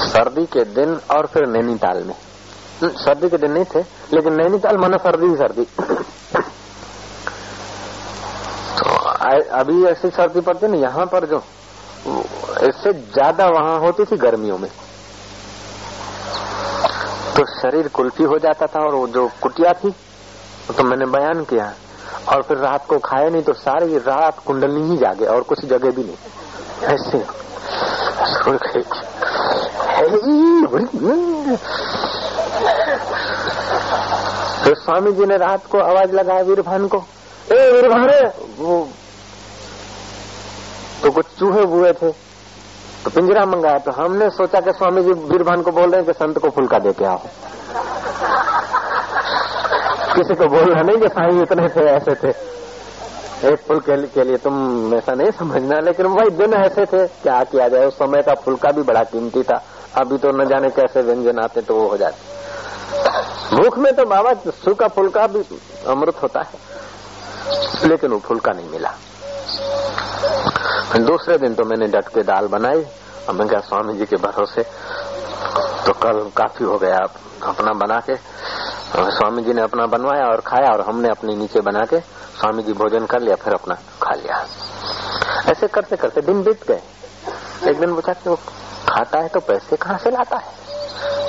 सर्दी 0.00 0.46
के 0.46 0.64
दिन 0.64 1.00
और 1.10 1.26
फिर 1.26 1.46
नैनीताल 1.46 2.04
में। 2.04 2.14
सर्दी 2.82 3.28
के 3.28 3.36
दिन 3.38 3.52
नहीं 3.52 3.64
थे, 3.64 3.80
लेकिन 4.12 4.32
नैनीताल 4.34 4.76
माना 4.76 4.96
सर्दी 4.98 5.26
ही 5.26 5.36
सर्दी। 5.36 5.64
तो 8.78 8.84
अभी 9.58 9.84
ऐसी 9.86 10.10
सर्दी 10.10 10.40
पड़ती 10.40 10.66
ना, 10.66 10.76
यहाँ 10.78 11.06
पर 11.06 11.26
जो, 11.26 11.42
इससे 12.62 12.92
ज़्यादा 12.92 13.46
वहाँ 13.48 13.78
होती 13.80 14.04
थी 14.04 14.16
गर्मियों 14.18 14.58
में। 14.58 14.70
तो 17.36 17.44
शरीर 17.52 17.88
कुल्फी 17.88 18.24
हो 18.24 18.38
जाता 18.38 18.66
था 18.66 18.80
और 18.80 18.94
वो 18.94 19.06
जो 19.08 19.28
कुटिया 19.42 19.72
थी 19.74 19.90
तो 20.68 20.84
मैंने 20.84 21.06
बयान 21.08 21.44
किया। 21.44 21.72
और 22.32 22.42
फिर 22.42 22.56
रात 22.58 22.86
को 22.86 22.98
खाए 22.98 23.28
नहीं 23.30 23.42
तो 23.42 23.52
सारी 23.54 23.98
रात 24.00 24.38
कुंडलनी 24.46 24.88
ही 24.90 24.96
जागे 24.96 25.24
और 25.26 25.42
कुछ 25.42 25.64
जगह 25.64 25.90
भी 25.90 26.04
नहीं। 26.04 26.16
ऐसे। 26.94 27.18
तो 34.64 34.74
स्वामी 34.74 35.12
जी 35.12 35.24
ने 35.26 35.36
रात 35.36 35.66
को 35.66 35.78
आवाज़ 35.78 36.12
लगाया 36.12 36.42
वीरभान 36.42 36.86
को। 36.88 36.98
ए, 37.52 37.70
वीरभान! 37.72 38.08
वो 38.58 38.88
तो 41.02 41.10
कुछ 41.10 41.26
चूहे 41.38 41.62
हुए 41.62 41.92
थे। 41.92 42.10
तो 43.04 43.10
पिंजरा 43.10 43.44
मंगाया 43.46 43.78
तो 43.78 43.90
हमने 43.92 44.28
सोचा 44.30 44.60
कि 44.60 44.72
स्वामी 44.72 45.02
जी 45.02 45.12
वीरभान 45.12 45.62
को 45.62 45.70
बोल 45.70 45.90
रहे 45.90 45.96
हैं 45.96 46.04
कि 46.04 46.12
संत 46.12 46.38
को 46.38 46.48
फुलका 46.48 46.78
दे 46.78 46.92
के 46.92 47.04
आओ। 47.04 47.20
किसी 50.14 50.34
को 50.34 50.46
बोलना 50.46 50.82
नहीं 50.82 50.96
कि 50.96 51.08
साई 51.08 51.42
इतने 51.42 51.68
थे, 51.68 51.86
ऐसे 51.88 52.14
थे। 52.14 52.28
एक 53.48 53.58
फुल 53.68 53.80
के 53.88 54.24
लिए 54.24 54.36
तुम 54.36 54.94
ऐसा 54.94 55.12
नहीं 55.12 55.30
समझना, 55.30 55.80
लेकिन 55.80 56.06
भाई 56.06 56.30
दिन 56.30 56.54
ऐसे 56.54 56.84
थे, 56.84 57.06
क्या 57.06 57.42
किया 57.44 57.68
जाए, 57.68 57.86
उस 57.86 57.94
समय 57.94 58.22
का 58.22 58.34
फुलका 58.34 58.70
भी 58.70 58.82
बड़ा 58.82 59.02
कीमती 59.04 59.42
था। 59.42 59.62
अभी 59.96 60.18
तो 60.18 60.30
न 60.30 60.44
जाने 60.48 60.70
कैसे 60.70 61.02
व्यंजन 61.02 61.38
आते 61.38 61.60
तो 61.60 61.74
वो 61.74 61.88
हो 61.88 61.96
जाते। 61.96 62.33
भूख 63.52 63.78
में 63.78 63.92
तो 63.96 64.04
बाबा 64.06 64.32
सूखा 64.54 64.88
फुलका 64.88 65.26
भी 65.26 65.44
अमृत 65.86 66.22
होता 66.22 66.40
है, 66.42 67.88
लेकिन 67.88 68.10
वो 68.10 68.18
फुलका 68.18 68.52
नहीं 68.52 68.68
मिला। 68.68 68.94
दूसरे 70.98 71.36
दिन 71.38 71.54
तो 71.54 71.64
मैंने 71.64 71.86
डट 71.88 72.08
के 72.08 72.22
दाल 72.22 72.46
बनाई, 72.48 72.82
और 73.28 73.34
मैं 73.34 73.48
क्या 73.48 73.60
स्वामी 73.60 73.96
जी 73.98 74.06
के 74.06 74.16
भरोसे। 74.16 74.62
तो 75.86 75.92
कल 75.92 76.30
काफ़ी 76.36 76.64
हो 76.64 76.78
गया 76.78 76.98
अपना 77.44 77.72
बना 77.76 78.00
के। 78.00 78.16
स्वामी 79.10 79.42
जी 79.42 79.52
ने 79.52 79.62
अपना 79.62 79.86
बनवाया 79.86 80.26
और 80.26 80.40
खाया, 80.40 80.70
और 80.72 80.80
हमने 80.80 81.08
अपने 81.08 81.36
नीचे 81.36 81.60
बना 81.60 81.84
के 81.84 82.00
स्वामी 82.00 82.62
जी 82.62 82.72
भोजन 82.72 83.06
कर 83.06 83.20
लिया, 83.20 83.36
फिर 83.36 83.54
अपना 83.54 83.74
खा 84.02 84.14
लिया। 84.14 84.44
ऐसे 85.50 85.66
करते 85.68 85.96
करते 85.96 86.20
दिन 86.22 86.42
बीत 86.42 86.66
गए। 86.68 86.82
एक 87.70 87.80
दिन 87.80 87.94
पूछा 87.94 88.12
कि 88.12 88.28
वो 88.30 88.36
खाता 88.88 89.18
है 89.18 89.28
तो 89.28 89.40
पैसे 89.40 89.76
कहाँ 89.76 89.98
से 89.98 90.10
लाता 90.10 90.36
है? 90.36 90.63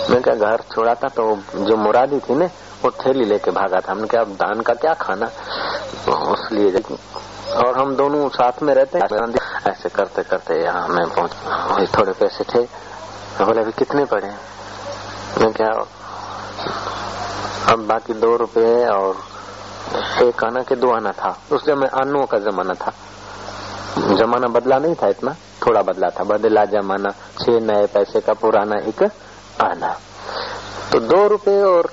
मैं 0.09 0.21
क्या 0.21 0.33
घर 0.35 0.61
छोड़ा 0.73 0.93
था 0.93 1.07
तो 1.09 1.23
जो 1.65 1.75
मुरादी 1.77 2.19
थी 2.19 2.35
ने, 2.35 2.45
वो 2.83 2.91
थैली 2.91 3.25
लेके 3.25 3.51
भागा 3.51 3.79
था। 3.79 3.91
हमने 3.91 4.07
क्या 4.07 4.23
दान 4.41 4.61
का 4.61 4.73
क्या 4.73 4.93
खाना? 4.93 5.25
उसलिए 6.31 6.79
और 7.55 7.77
हम 7.79 7.95
दोनों 7.95 8.27
साथ 8.29 8.61
में 8.63 8.73
रहते 8.73 8.99
हैं। 8.99 9.33
ऐसे 9.67 9.89
करते 9.89 10.23
करते 10.23 10.61
यहाँ 10.63 10.87
मैं 10.87 11.07
पहुँच 11.09 11.89
थोड़े 11.97 12.11
पैसे 12.11 12.43
थे। 12.43 12.61
बोले, 13.43 13.61
अभी 13.61 13.71
कितने 13.71 14.05
पड़े 14.05 14.27
मैं 15.39 15.51
क्या 15.53 15.69
अब 17.71 17.85
बाकी 17.87 18.13
दो 18.13 18.35
रुपए 18.35 18.85
और 18.87 19.15
एक 20.23 20.43
आना 20.43 20.61
के 20.61 20.75
दो 20.75 20.91
आना 20.91 21.11
था। 21.11 21.29
उस 21.51 21.65
समय 21.65 21.89
आनुओं 22.01 22.25
का 22.25 22.37
जमाना 22.39 22.73
था। 22.73 22.93
जमाना 24.15 24.47
बदला 24.49 24.77
नहीं 24.77 24.95
था 24.95 25.07
इतना, 25.07 25.35
थोड़ा 25.65 25.81
बदला 25.81 26.09
था। 26.09 26.23
बदला 26.23 26.65
जमाना, 26.65 27.09
छह 27.41 27.59
नए 27.61 27.85
पैसे 27.87 28.19
का 28.19 28.33
पुराना 28.33 28.77
एक 28.89 29.03
आना। 29.63 29.95
तो 30.91 30.99
दो 30.99 31.27
रुपए 31.27 31.59
और 31.61 31.91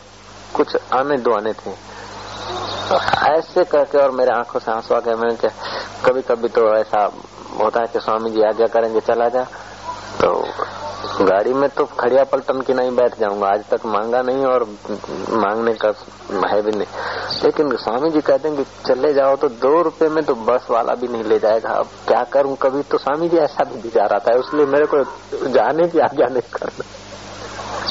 कुछ 0.54 0.76
आने 0.92 1.16
दो 1.18 1.36
आने 1.36 1.52
थे। 1.52 1.70
ऐसे 3.28 3.64
करके 3.64 3.98
और 3.98 4.10
मेरे 4.10 4.30
आँखों 4.30 4.60
से 4.60 4.70
आँसू 4.72 4.94
आ 4.94 5.00
गए। 5.00 5.14
मैंने 5.14 5.36
क्या 5.36 5.50
कभी 6.04 6.22
कभी 6.22 6.48
तो 6.48 6.74
ऐसा 6.76 7.04
होता 7.58 7.80
है 7.80 7.86
कि 7.86 8.00
स्वामी 8.00 8.30
जी 8.30 8.42
आज्ञा 8.42 8.66
करेंगे, 8.66 9.00
चला 9.00 9.28
जा। 9.28 9.44
तो 10.20 10.32
गाड़ी 11.20 11.52
में 11.52 11.68
तो 11.68 11.84
खड़िया 11.98 12.24
पलटन 12.24 12.60
की 12.60 12.74
नहीं 12.74 12.90
बैठ 12.96 13.18
जाऊँगा। 13.18 13.46
आज 13.46 13.64
तक 13.70 13.86
मांगा 13.86 14.22
नहीं 14.22 14.44
और 14.44 14.64
मांगने 15.30 15.74
का 15.74 15.88
है 16.48 16.60
भी 16.62 16.70
नहीं। 16.70 16.86
लेकिन 17.44 17.76
स्वामी 17.76 18.10
जी 18.10 18.20
कहते 18.20 18.48
हैं 18.48 18.56
कि 18.56 18.64
चले 18.86 19.12
जाओ 19.14 19.36
तो 19.36 19.48
दो 19.48 19.82
रुपए 19.82 20.08
में 20.08 20.24
तो 20.24 20.34
बस 20.34 20.66
वाला 20.70 20.94
भी 20.94 21.08
नहीं 21.08 21.24
ले 21.24 21.38
जाएगा। 21.38 21.70
अब 21.70 21.88
क्या 22.08 22.22
करूँ? 22.32 22.56
कभी 22.56 22.82
तो 22.82 22.98
स्वामी 22.98 23.28
जी 23.28 23.36
ऐसा 23.36 23.64
भी 23.64 23.92
रहा 23.96 24.18
था, 24.18 24.34
इसलिए 24.34 24.66
मेरे 24.66 24.86
को 24.86 25.04
जाने 25.48 25.88
की 25.88 25.98
आज्ञा 25.98 26.26
नहीं 26.26 26.50
करना। 26.52 26.84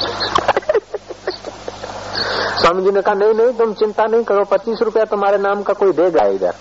स्वामी 2.62 2.84
जी 2.84 2.92
ने 2.92 3.02
कहा, 3.02 3.14
नहीं 3.14 3.34
नहीं, 3.34 3.54
तुम 3.54 3.74
चिंता 3.74 4.06
नहीं 4.06 4.24
करो, 4.24 4.44
पच्चीस 4.44 4.82
रुपया 4.82 5.06
तुम्हारे 5.06 5.38
नाम 5.38 5.64
का 5.64 5.74
कोई 5.74 5.92
देगा 5.92 6.28
इधर, 6.28 6.54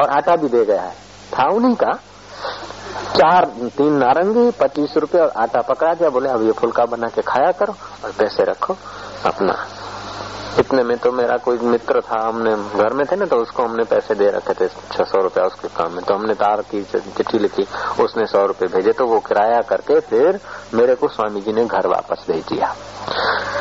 और 0.00 0.10
आटा 0.10 0.36
भी 0.36 0.48
दे 0.48 0.64
गया 0.64 0.82
है। 0.82 0.94
था 1.38 1.54
उन्हीं 1.54 1.74
का 1.74 1.98
चार, 3.16 3.52
तीन 3.76 3.92
नारंगी, 3.92 4.50
पच्चीस 4.50 4.94
रुपए 4.96 5.18
और 5.18 5.32
आटा 5.36 5.60
पकड़ा 5.60 5.94
दिया, 5.94 6.10
बोले, 6.10 6.28
अब 6.28 6.42
ये 6.42 6.52
फुलका 6.52 6.84
बना 6.84 7.08
के 7.08 7.22
खाया 7.22 7.52
करो, 7.52 7.74
और 8.04 8.10
पैसे 8.10 8.44
रखो 8.44 8.76
अपना। 9.26 9.66
इतने 10.58 10.82
में 10.82 10.98
तो 10.98 11.12
मेरा 11.12 11.36
कोई 11.36 11.58
मित्र 11.58 12.00
था, 12.00 12.28
हमने 12.28 12.54
घर 12.54 12.92
में 12.92 13.06
थे 13.06 13.16
ना 13.16 13.24
तो 13.24 13.36
उसको 13.36 13.62
हमने 13.62 13.84
पैसे 13.84 14.14
दे 14.14 14.30
रखे 14.30 14.52
थे, 14.52 14.68
छह 14.68 15.04
सौ 15.04 15.22
रूपया 15.22 15.44
उसके 15.44 15.68
काम 15.68 15.92
में। 15.92 16.04
तो 16.04 16.14
हमने 16.14 16.34
तार 16.34 16.62
की, 16.62 16.82
चिट्ठी 16.82 17.38
लिखी, 17.38 17.66
उसने 18.02 18.26
सौ 18.26 18.46
रुपये 18.46 18.68
भेजे 18.68 18.92
तो 18.92 19.06
वो 19.06 19.20
किराया 19.20 19.60
करके 19.60 20.00
फिर 20.00 20.40
मेरे 20.74 20.94
को 20.94 21.08
स्वामी 21.08 21.40
जी 21.40 21.52
ने 21.52 21.64
घर 21.66 21.86
वापस 21.86 22.24
भेज 22.28 22.44
दिया। 22.44 22.74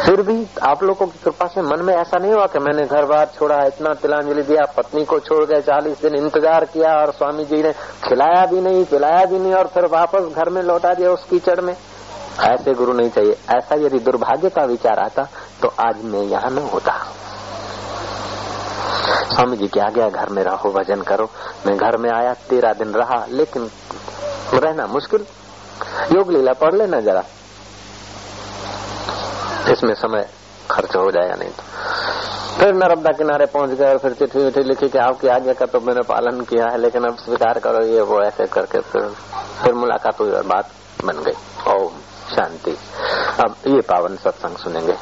फिर 0.06 0.22
भी 0.22 0.46
आप 0.64 0.84
लोगों 0.84 1.06
की 1.08 1.20
कृपा 1.24 1.46
से 1.48 1.62
मन 1.62 1.82
में 1.86 1.94
ऐसा 1.96 2.18
नहीं 2.18 2.34
हुआ 2.34 2.46
कि 2.48 2.60
मैंने 2.60 2.86
घर 2.86 3.06
बार 3.06 3.32
छोड़ा, 3.36 3.58
इतना 3.66 3.94
तिलांजलि 3.96 4.44
दिया, 4.44 4.66
पत्नी 4.78 5.04
को 5.06 5.20
छोड़ 5.20 5.44
गए 5.46 5.62
चालीस 5.62 6.02
दिन 6.02 6.16
इंतज़ार 6.16 6.66
किया 6.66 6.94
और 6.96 7.12
स्वामी 7.12 7.46
जी 7.46 7.62
ने 7.64 7.72
खिलाया 8.04 8.46
भी 8.46 8.62
नहीं, 8.62 8.84
पिलाया 8.86 9.26
भी 9.26 9.40
नहीं 9.40 9.54
और 9.54 9.68
फिर 9.68 9.86
वापस 9.92 10.36
घर 10.36 10.50
में 10.50 10.62
लौटा 10.64 10.94
दिया 10.94 11.12
उस 11.12 11.24
कीचड़ 11.30 11.60
में। 11.62 11.76
ऐसे 12.42 12.74
गुरु 12.74 12.94
नहीं 12.94 13.10
चाहिए। 13.10 13.38
ऐसा 13.52 13.76
यदि 13.78 14.00
दुर्भाग्य 14.00 14.50
का 14.50 14.64
विचार 14.66 15.00
आता 15.00 15.28
तो 15.62 15.74
आज 15.80 16.04
मैं 16.06 16.22
यहाँ 16.22 16.50
न 16.52 16.68
होता। 16.74 16.98
स्वामी 19.32 19.58
जी 19.58 19.68
क्या 19.68 19.90
गया 19.90 20.10
घर 20.10 20.30
में 20.30 20.44
रहो, 20.44 20.72
भजन 20.72 21.02
करो। 21.04 21.30
मैं 21.68 21.78
घर 21.78 21.98
में 21.98 22.10
आया 22.12 22.34
तेरह 22.50 22.74
दिन 22.74 22.94
रहा, 22.94 23.26
लेकिन 23.30 23.70
रहना 24.54 24.88
मुश्किल। 24.88 25.26
योग 26.16 26.32
लीला 26.32 26.54
पढ़ 26.54 26.76
लेना 26.76 27.00
जरा। 27.00 27.24
इसमें 29.72 29.94
समय 29.94 30.28
खर्च 30.72 30.96
हो 30.96 31.10
जाएगा 31.12 31.36
नहीं 31.36 31.50
तो। 31.50 31.64
फिर 32.58 32.74
नर्मदा 32.76 33.12
किनारे 33.12 33.46
पहुँच 33.46 33.70
गए 33.70 33.90
और 33.90 33.98
फिर 33.98 34.14
चिट्ठी 34.14 34.40
विठी 34.40 34.64
लिखी 34.64 34.88
कि 34.90 34.98
आपकी 34.98 35.28
आज्ञा 35.28 35.54
का 35.54 35.66
तो 35.66 35.80
मैंने 35.80 36.02
पालन 36.08 36.42
किया 36.42 36.66
है, 36.72 36.78
लेकिन 36.78 37.04
अब 37.04 37.18
स्वीकार 37.18 37.60
करो 37.60 37.86
ये 37.86 38.02
वो 38.02 38.22
ऐसे 38.22 38.46
करके 38.46 38.80
फिर 38.82 39.08
फिर 39.64 39.74
मुलाकात 39.74 40.20
हुई 40.20 40.32
और 40.32 40.44
बात 40.46 40.70
बन 41.06 41.24
गई। 41.24 41.74
ओम, 41.74 41.94
शांति। 42.36 42.78
अब 43.44 43.56
ये 43.68 43.82
पावन 43.82 44.16
सत्संग 44.16 44.58
सुनेंगे। 44.58 44.98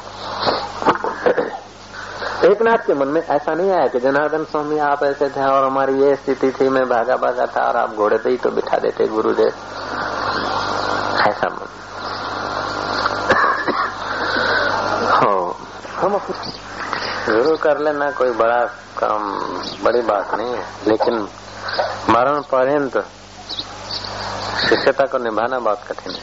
एक 2.48 2.62
नाथ 2.62 2.86
के 2.86 2.94
मन 2.94 3.08
में 3.08 3.20
ऐसा 3.22 3.54
नहीं 3.54 3.70
आया 3.70 3.86
कि 3.86 4.00
जनार्दन 4.00 4.44
स्वामी 4.44 4.78
आप 4.78 5.02
ऐसे 5.04 5.28
थे 5.28 5.44
और 5.44 5.64
हमारी 5.64 6.00
ये 6.02 6.14
स्थिति 6.16 6.50
थी, 6.50 6.68
मैं 6.68 6.84
भागा 6.88 7.16
भागा 7.16 7.46
था 7.46 7.66
और 7.68 7.76
आप 7.76 7.94
घोड़े 7.94 8.18
पे 8.18 8.30
ही 8.30 8.36
तो 8.36 8.50
बिठा 8.50 8.78
देते 8.78 9.06
गुरुदेव। 9.08 9.52
हो 15.22 15.32
ज़रूर 17.26 17.56
कर 17.62 17.78
लेना 17.78 18.10
कोई 18.10 18.30
बड़ा 18.30 18.60
काम 18.98 19.22
बड़ी 19.84 20.00
बात 20.02 20.34
नहीं 20.34 20.54
है 20.54 20.64
लेकिन 20.88 21.14
मरण 22.10 22.40
पर्यंत 22.52 22.96
शिष्यता 24.60 25.04
को 25.06 25.18
निभाना 25.18 25.58
बहुत 25.58 25.84
कठिन 25.88 26.12
है। 26.12 26.20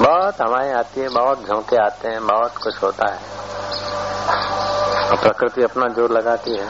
बहुत 0.00 0.40
हवाएँ 0.42 0.72
आती 0.74 1.00
है 1.00 1.08
बहुत 1.08 1.46
झोंके 1.46 1.76
आते 1.76 2.08
हैं 2.08 2.26
बहुत 2.26 2.56
कुछ 2.56 2.82
होता 2.82 3.06
है। 3.12 3.18
और 5.10 5.16
प्रकृति 5.16 5.62
अपना 5.62 5.88
ज़ोर 5.94 6.10
लगाती 6.12 6.56
है। 6.56 6.66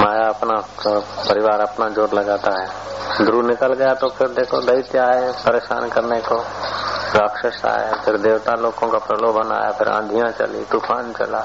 माया 0.00 0.28
अपना 0.28 0.60
परिवार 1.28 1.60
अपना 1.60 1.88
ज़ोर 1.88 2.14
लगाता 2.14 2.50
है। 2.60 2.87
ध्रुव 3.20 3.46
निकल 3.46 3.72
गया 3.74 3.92
तो 3.94 4.08
फिर 4.08 4.28
देखो 4.28 4.60
दैत्य 4.60 4.98
आए, 4.98 5.30
परेशान 5.46 5.88
करने 5.88 6.20
को। 6.20 6.36
राक्षस 7.14 7.64
आए 7.66 7.92
फिर 8.04 8.16
देवता 8.16 8.54
लोगों 8.54 8.88
का 8.88 8.98
प्रलोभन 8.98 9.52
आया, 9.52 9.70
फिर 9.70 9.88
आंधियाँ 9.88 10.30
चली, 10.30 10.64
तूफ़ान 10.64 11.12
चला। 11.12 11.40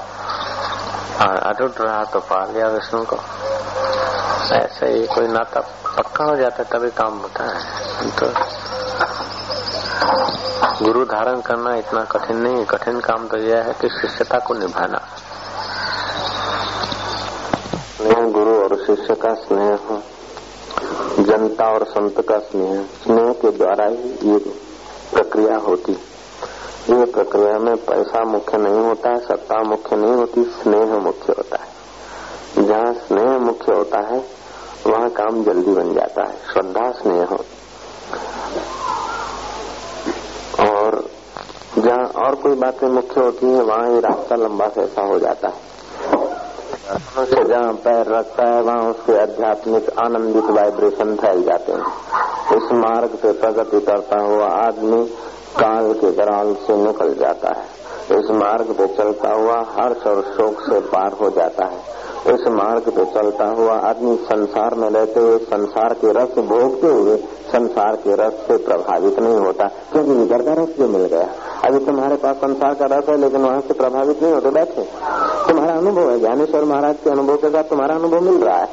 अटूट 1.50 1.80
रहा 1.80 2.04
तो 2.04 2.20
पा 2.20 2.44
लिया 2.44 2.68
विष्णु 2.68 3.04
को। 3.04 3.16
ऐसे 4.54 4.86
ही 4.86 5.06
कोई 5.06 5.26
नाता 5.26 5.60
पक्का 5.98 6.24
हो 6.24 6.36
जाता 6.36 6.62
है, 6.62 6.68
तभी 6.70 6.90
काम 6.90 7.18
होता 7.18 7.44
है। 7.44 8.10
तो 8.10 8.26
गुरु 10.84 11.04
धारण 11.04 11.40
करना 11.40 11.74
इतना 11.74 12.04
कठिन 12.04 12.36
नहीं 12.36 12.56
है। 12.56 12.64
कठिन 12.64 13.00
काम 13.00 13.26
तो 13.28 13.38
यह 13.38 13.62
है 13.62 13.74
कि 13.80 13.88
शिष्यता 13.90 14.38
को 14.38 14.54
निभाना। 14.54 15.00
गुरु 18.30 18.54
और 18.62 18.76
शिष्य 18.76 19.14
का 19.14 19.34
स्नेह 19.34 19.76
जनता 21.44 21.64
और 21.64 21.84
संत 21.84 22.20
का 22.20 22.38
स्नेह 22.38 22.82
स्नेह 23.04 23.32
के 23.32 23.50
द्वारा 23.50 23.84
ही 23.84 24.30
ये 24.30 24.38
प्रक्रिया 25.12 25.56
होती। 25.56 25.92
ये 26.90 27.04
प्रक्रिया 27.04 27.58
में 27.58 27.76
पैसा 27.76 28.24
मुख्य 28.24 28.58
नहीं 28.58 28.80
होता 28.80 29.10
है 29.10 29.18
सत्ता 29.18 29.62
मुख्य 29.62 29.96
नहीं 29.96 30.14
होती, 30.14 30.44
स्नेह 30.44 30.98
मुख्य 30.98 31.34
होता 31.38 31.56
है। 31.56 32.66
जहाँ 32.66 32.92
स्नेह 32.92 33.38
मुख्य 33.38 33.72
होता 33.72 34.00
है, 34.00 34.24
वहाँ 34.86 35.10
काम 35.10 35.44
जल्दी 35.44 35.72
बन 35.72 35.94
जाता 35.94 36.28
है, 36.28 36.36
श्रद्धा, 36.52 36.90
स्नेह 36.90 37.24
हो। 37.24 37.44
और 40.70 41.10
जहाँ 41.78 42.24
और 42.24 42.34
कोई 42.34 42.54
बातें 42.54 42.88
मुख्य 42.88 43.20
होती 43.20 43.46
है, 43.46 43.62
वहाँ 43.62 43.90
ये 43.90 44.00
रास्ता 44.00 44.36
लंबा 44.36 44.68
सा 44.68 45.02
हो 45.02 45.18
जाता 45.18 45.48
है। 45.48 45.73
से 46.92 47.44
जहाँ 47.44 47.72
पैर 47.72 48.06
रखता 48.06 48.48
है, 48.48 48.62
वहाँ 48.62 48.90
उसके 48.90 49.22
आध्यात्मिक 49.22 49.90
आनंदित 49.98 50.44
वाइब्रेशन 50.44 51.16
फैल 51.16 51.42
जाते 51.42 51.72
हैं। 51.72 51.84
इस 52.56 52.72
मार्ग 52.72 53.08
पे 53.08 53.32
प्रगति 53.32 53.80
करता 53.80 54.22
हुआ 54.22 54.46
आदमी 54.46 55.04
काल 55.58 55.92
के 55.92 56.10
दराल 56.10 56.54
से 56.54 56.76
निकल 56.76 57.14
जाता 57.14 57.48
है। 57.48 57.84
इस 58.18 58.30
मार्ग 58.30 58.66
पे 58.72 58.86
चलता 58.86 59.32
हुआ 59.32 59.52
हर्ष 59.52 60.06
और 60.06 60.22
शोक 60.22 60.60
से 60.60 60.80
पार 60.80 61.12
हो 61.12 61.30
जाता 61.30 61.64
है। 61.64 61.94
इस 62.34 62.40
मार्ग 62.48 62.82
पे 62.82 63.04
चलता 63.04 63.46
हुआ 63.46 63.72
आदमी 63.72 64.16
संसार 64.16 64.74
में 64.74 64.90
रहते 64.90 65.20
हुए, 65.20 65.38
संसार 65.38 65.94
के 65.94 66.12
रस 66.12 66.38
भोगते 66.38 66.86
हुए, 66.86 67.16
संसार 67.52 67.96
के 67.96 68.14
रस 68.14 68.32
से 68.32 68.56
प्रभावित 68.56 69.18
नहीं 69.18 69.36
होता। 69.36 69.66
क्योंकि 69.92 70.22
इधर 70.22 70.42
का 70.42 70.52
रस 70.52 70.68
जो 70.78 70.88
मिल 70.88 71.06
गया। 71.06 71.28
अभी 71.64 71.84
तुम्हारे 71.84 72.16
पास 72.16 72.36
संसार 72.36 72.74
का 72.74 72.84
रस 72.84 73.08
है, 73.08 73.16
लेकिन 73.16 73.42
वहाँ 73.42 73.60
से 73.60 73.74
प्रभावित 73.74 74.22
नहीं 74.22 74.32
होते, 74.32 74.50
बैठे। 74.50 74.82
तुम्हारा 75.48 75.63
अनुभव 75.84 76.10
है। 76.10 76.20
ज्ञानेश्वर 76.20 76.64
महाराज 76.64 76.96
के 77.04 77.10
अनुभव 77.10 77.36
के 77.36 77.48
साथ 77.48 77.64
तुम्हारा 77.64 77.94
अनुभव 77.94 78.20
मिल 78.20 78.44
रहा 78.44 78.58
है। 78.58 78.68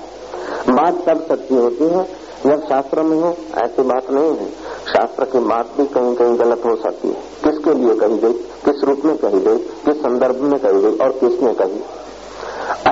बात 0.70 1.09
तब 1.09 1.26
सच्ची 1.30 1.55
होती 1.55 1.84
है 1.84 2.22
जब 2.45 2.64
शास्त्र 2.64 3.01
में 3.01 3.22
हो, 3.22 3.36
ऐसी 3.64 3.82
बात 3.82 4.12
नहीं 4.12 4.36
है। 4.36 4.49
शास्त्र 4.88 5.26
की 5.26 5.39
बात 5.39 5.70
भी 5.78 5.86
कहीं 5.86 6.16
कहीं 6.16 6.39
गलत 6.39 6.62
हो 6.66 6.76
सकती 6.76 7.07
है। 7.07 7.14
किसके 7.14 7.74
लिए 7.74 7.95
कही 7.95 8.18
गई? 8.18 8.34
किस 8.34 8.84
रूप 8.84 9.01
में 9.05 9.18
कही 9.18 9.39
गई? 9.39 9.57
किस 9.57 9.95
संदर्भ 9.95 10.36
में 10.36 10.59
कही 10.59 10.82
गई? 10.82 10.97
और 10.97 11.12
किसने 11.12 11.53
कही? 11.53 11.84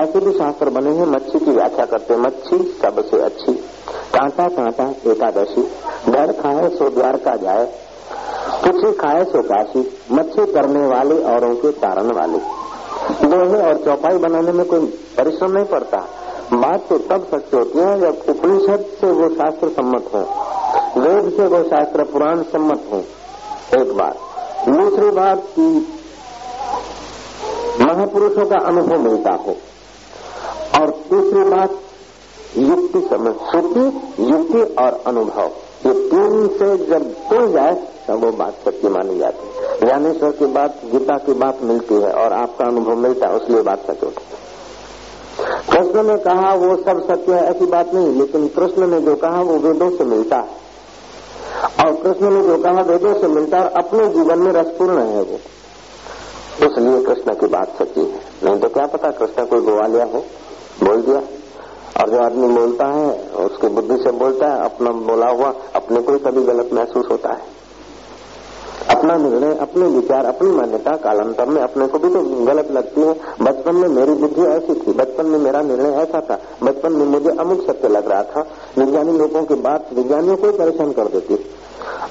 ऐसे 0.02 0.18
भी 0.18 0.32
शास्त्र 0.32 0.70
बने 0.70 0.90
हैं। 0.90 1.06
मच्छी 1.06 1.38
की 1.38 1.50
व्याख्या 1.50 1.84
करते 1.84 2.14
हैं। 2.14 2.20
मच्छी 2.20 2.78
सबसे 2.82 3.18
अच्छी। 3.18 3.52
कांटा 4.14 4.48
कांटा 4.48 5.10
एकादशी। 5.10 5.62
डर 6.12 6.32
खाए 6.32 6.68
सो 6.68 6.88
द्वार 6.88 7.16
का 7.16 7.36
जाए। 7.36 7.72
कुछ 8.64 8.96
खाए 8.96 9.24
सो 9.24 9.42
काशी। 9.42 9.98
मच्छी 10.12 10.52
करने 10.52 10.86
वाले 10.86 11.22
औरों 11.22 11.54
के 11.54 11.70
तारण 11.70 12.06
वाले। 12.06 12.59
दोहे 13.08 13.62
और 13.62 13.84
चौपाई 13.84 14.18
बनाने 14.18 14.52
में 14.52 14.66
कोई 14.66 14.86
परिश्रम 15.16 15.50
नहीं 15.50 15.64
पड़ता। 15.64 15.96
बात 16.52 16.88
तो 16.88 16.98
तब 16.98 17.26
सच 17.34 17.54
होती 17.54 17.78
है 17.78 18.00
जब 18.00 18.22
उपनिषद 18.28 18.84
से 19.00 19.06
वो 19.06 19.28
शास्त्र 19.28 19.68
सम्मत 19.68 20.10
हो। 20.14 20.18
वेद 21.00 21.32
से 21.32 21.46
वो 21.46 21.62
शास्त्र 21.62 22.04
पुराण 22.04 22.42
सम्मत 22.42 22.84
हो। 22.92 22.98
एक 23.80 23.92
बात। 23.92 24.16
दूसरी 24.68 25.10
बात 25.10 25.38
की 25.38 25.86
महापुरुषों 27.80 28.46
का 28.46 28.56
अनुभव 28.66 28.98
मिलता 28.98 29.30
हो। 29.36 29.56
और 30.80 30.90
तीसरी 30.90 31.44
बात, 31.44 31.70
युक्ति 32.56 33.00
समझ 33.00 33.34
श्रुति, 33.34 34.00
युक्ति 34.22 34.74
और 34.82 35.02
अनुभव। 35.06 35.50
ये 35.86 36.08
तीन 36.08 36.48
से 36.48 36.86
जब 36.86 37.02
जुड़ 37.02 37.50
जाए, 37.50 37.74
तब 38.08 38.24
वो 38.24 38.30
बात 38.30 38.54
सत्य 38.64 38.88
मानी 38.88 39.18
जाती 39.18 39.46
है। 39.46 39.49
ज्ञानेश्वर 39.80 40.30
की 40.30 40.46
बात, 40.46 40.80
गीता 40.84 41.18
की 41.18 41.32
बात 41.32 41.62
मिलती 41.62 41.94
है 41.94 42.12
और 42.12 42.32
आपका 42.32 42.64
अनुभव 42.64 42.96
मिलता 42.96 43.28
है, 43.28 43.36
उसलिए 43.36 43.62
बात 43.62 43.78
सच 43.78 44.02
होती 44.02 44.24
कृष्ण 45.70 46.02
ने 46.02 46.16
कहा, 46.16 46.54
वो 46.54 46.76
सब 46.76 47.08
सत्य 47.08 47.34
है, 47.34 47.44
ऐसी 47.44 47.66
बात 47.66 47.94
नहीं, 47.94 48.08
लेकिन 48.08 48.48
कृष्ण 48.48 48.86
ने 48.86 49.00
जो 49.00 49.14
कहा, 49.14 49.40
वो 49.40 49.58
वेदों 49.58 49.90
से 49.90 50.04
मिलता 50.04 50.36
है। 50.36 50.60
और 51.86 51.92
कृष्ण 52.02 52.30
ने 52.30 52.42
जो 52.42 52.58
कहा, 52.58 52.82
वेदों 52.82 53.14
से 53.14 53.26
मिलता 53.26 53.58
है 53.58 53.68
अपने 53.68 54.08
जीवन 54.08 54.38
में 54.38 54.52
रसपूर्ण 54.52 54.98
है 54.98 55.22
वो। 55.22 55.38
इसलिए 56.66 57.02
कृष्ण 57.02 57.34
की 57.34 57.46
बात 57.46 57.68
सच्ची 57.78 58.00
है। 58.00 58.20
नहीं 58.44 58.60
तो 58.60 58.68
क्या 58.68 58.86
पता 58.86 59.10
कृष्ण 59.10 59.46
कोई 59.46 59.60
गोवालिया 59.60 60.04
हो, 60.04 60.24
बोल 60.84 61.02
दिया। 61.02 61.22
और 62.00 62.10
जो 62.10 62.24
आदमी 62.24 62.48
बोलता 62.48 62.86
है, 62.86 63.22
उसकी 63.22 63.68
बुद्धि 63.68 63.96
से 63.96 64.10
बोलता 64.10 64.46
है, 64.46 64.64
अपना 64.64 64.90
बोला 64.90 65.28
हुआ, 65.28 65.54
अपने 65.74 66.00
को 66.00 66.18
कभी 66.18 66.42
गलत 66.42 66.70
महसूस 66.72 67.08
होता 67.10 67.28
है। 67.28 67.59
अपना 69.00 69.16
निर्णय, 69.16 69.58
अपने 69.60 69.88
विचार, 69.88 70.24
अपनी 70.24 70.50
मान्यता 70.50 70.96
कालांतर 70.96 71.46
में 71.46 71.62
अपने 71.62 71.86
को 71.86 71.98
भी 71.98 72.08
तो 72.08 72.44
गलत 72.44 72.70
लगती 72.70 73.00
है। 73.00 73.12
बचपन 73.42 73.76
में 73.76 73.88
मेरी 73.88 74.12
बुद्धि 74.12 74.42
ऐसी 74.42 74.74
थी, 74.74 74.92
बचपन 74.92 75.26
में 75.26 75.38
मेरा 75.38 75.60
निर्णय 75.60 75.88
ऐसा 75.88 76.20
था। 76.20 76.38
बचपन 76.62 76.92
में 76.92 77.06
मुझे 77.06 77.30
अमुक 77.30 77.66
सत्य 77.66 77.88
लग 77.88 78.10
रहा 78.10 78.22
था, 78.22 78.40
विज्ञानी 78.78 79.18
लोगों 79.18 79.42
की 79.42 79.54
बात 79.54 79.88
विज्ञानियों 79.92 80.36
को 80.36 80.52
परेशान 80.52 80.92
कर 80.92 81.04
देती। 81.04 81.34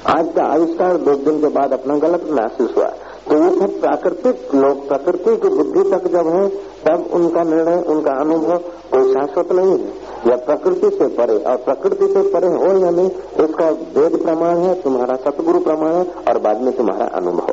आज 0.06 0.28
का 0.28 0.52
आविष्कार 0.52 0.96
दो 0.96 1.14
दिन 1.14 1.40
के 1.40 1.46
बाद 1.46 1.72
अपना 1.72 1.98
गलत 1.98 2.26
महसूस 2.30 2.76
हुआ। 2.76 2.88
तो 3.28 3.44
ये 3.44 3.50
सब 3.50 3.80
प्राकृतिक 3.80 4.54
लोग, 4.54 4.88
प्रकृति 4.88 5.36
की 5.36 5.48
बुद्धि 5.48 5.90
तक 5.90 6.08
जब 6.08 6.28
है, 6.28 6.48
तब 6.88 7.10
उनका 7.12 7.42
निर्णय, 7.42 7.82
उनका 7.82 8.12
अनुभव 8.12 8.58
कोई 8.92 9.12
शाश्वत 9.12 9.52
नहीं 9.52 9.70
है। 9.70 10.09
या 10.26 10.36
प्रकृति 10.36 10.90
से 10.90 11.08
परे, 11.08 11.36
और 11.38 11.56
प्रकृति 11.56 12.06
से 12.06 12.22
परे 12.22 12.48
हो 12.48 12.78
या 12.78 12.90
नहीं, 12.90 13.10
उसका 13.44 13.70
वेद 13.70 14.22
प्रमाण 14.22 14.58
है, 14.58 14.82
तुम्हारा 14.82 15.16
सतगुरु 15.16 15.60
प्रमाण 15.60 15.92
है, 15.92 16.04
और 16.28 16.38
बाद 16.38 16.60
में 16.60 16.76
तुम्हारा 16.76 17.06
अनुभव। 17.06 17.52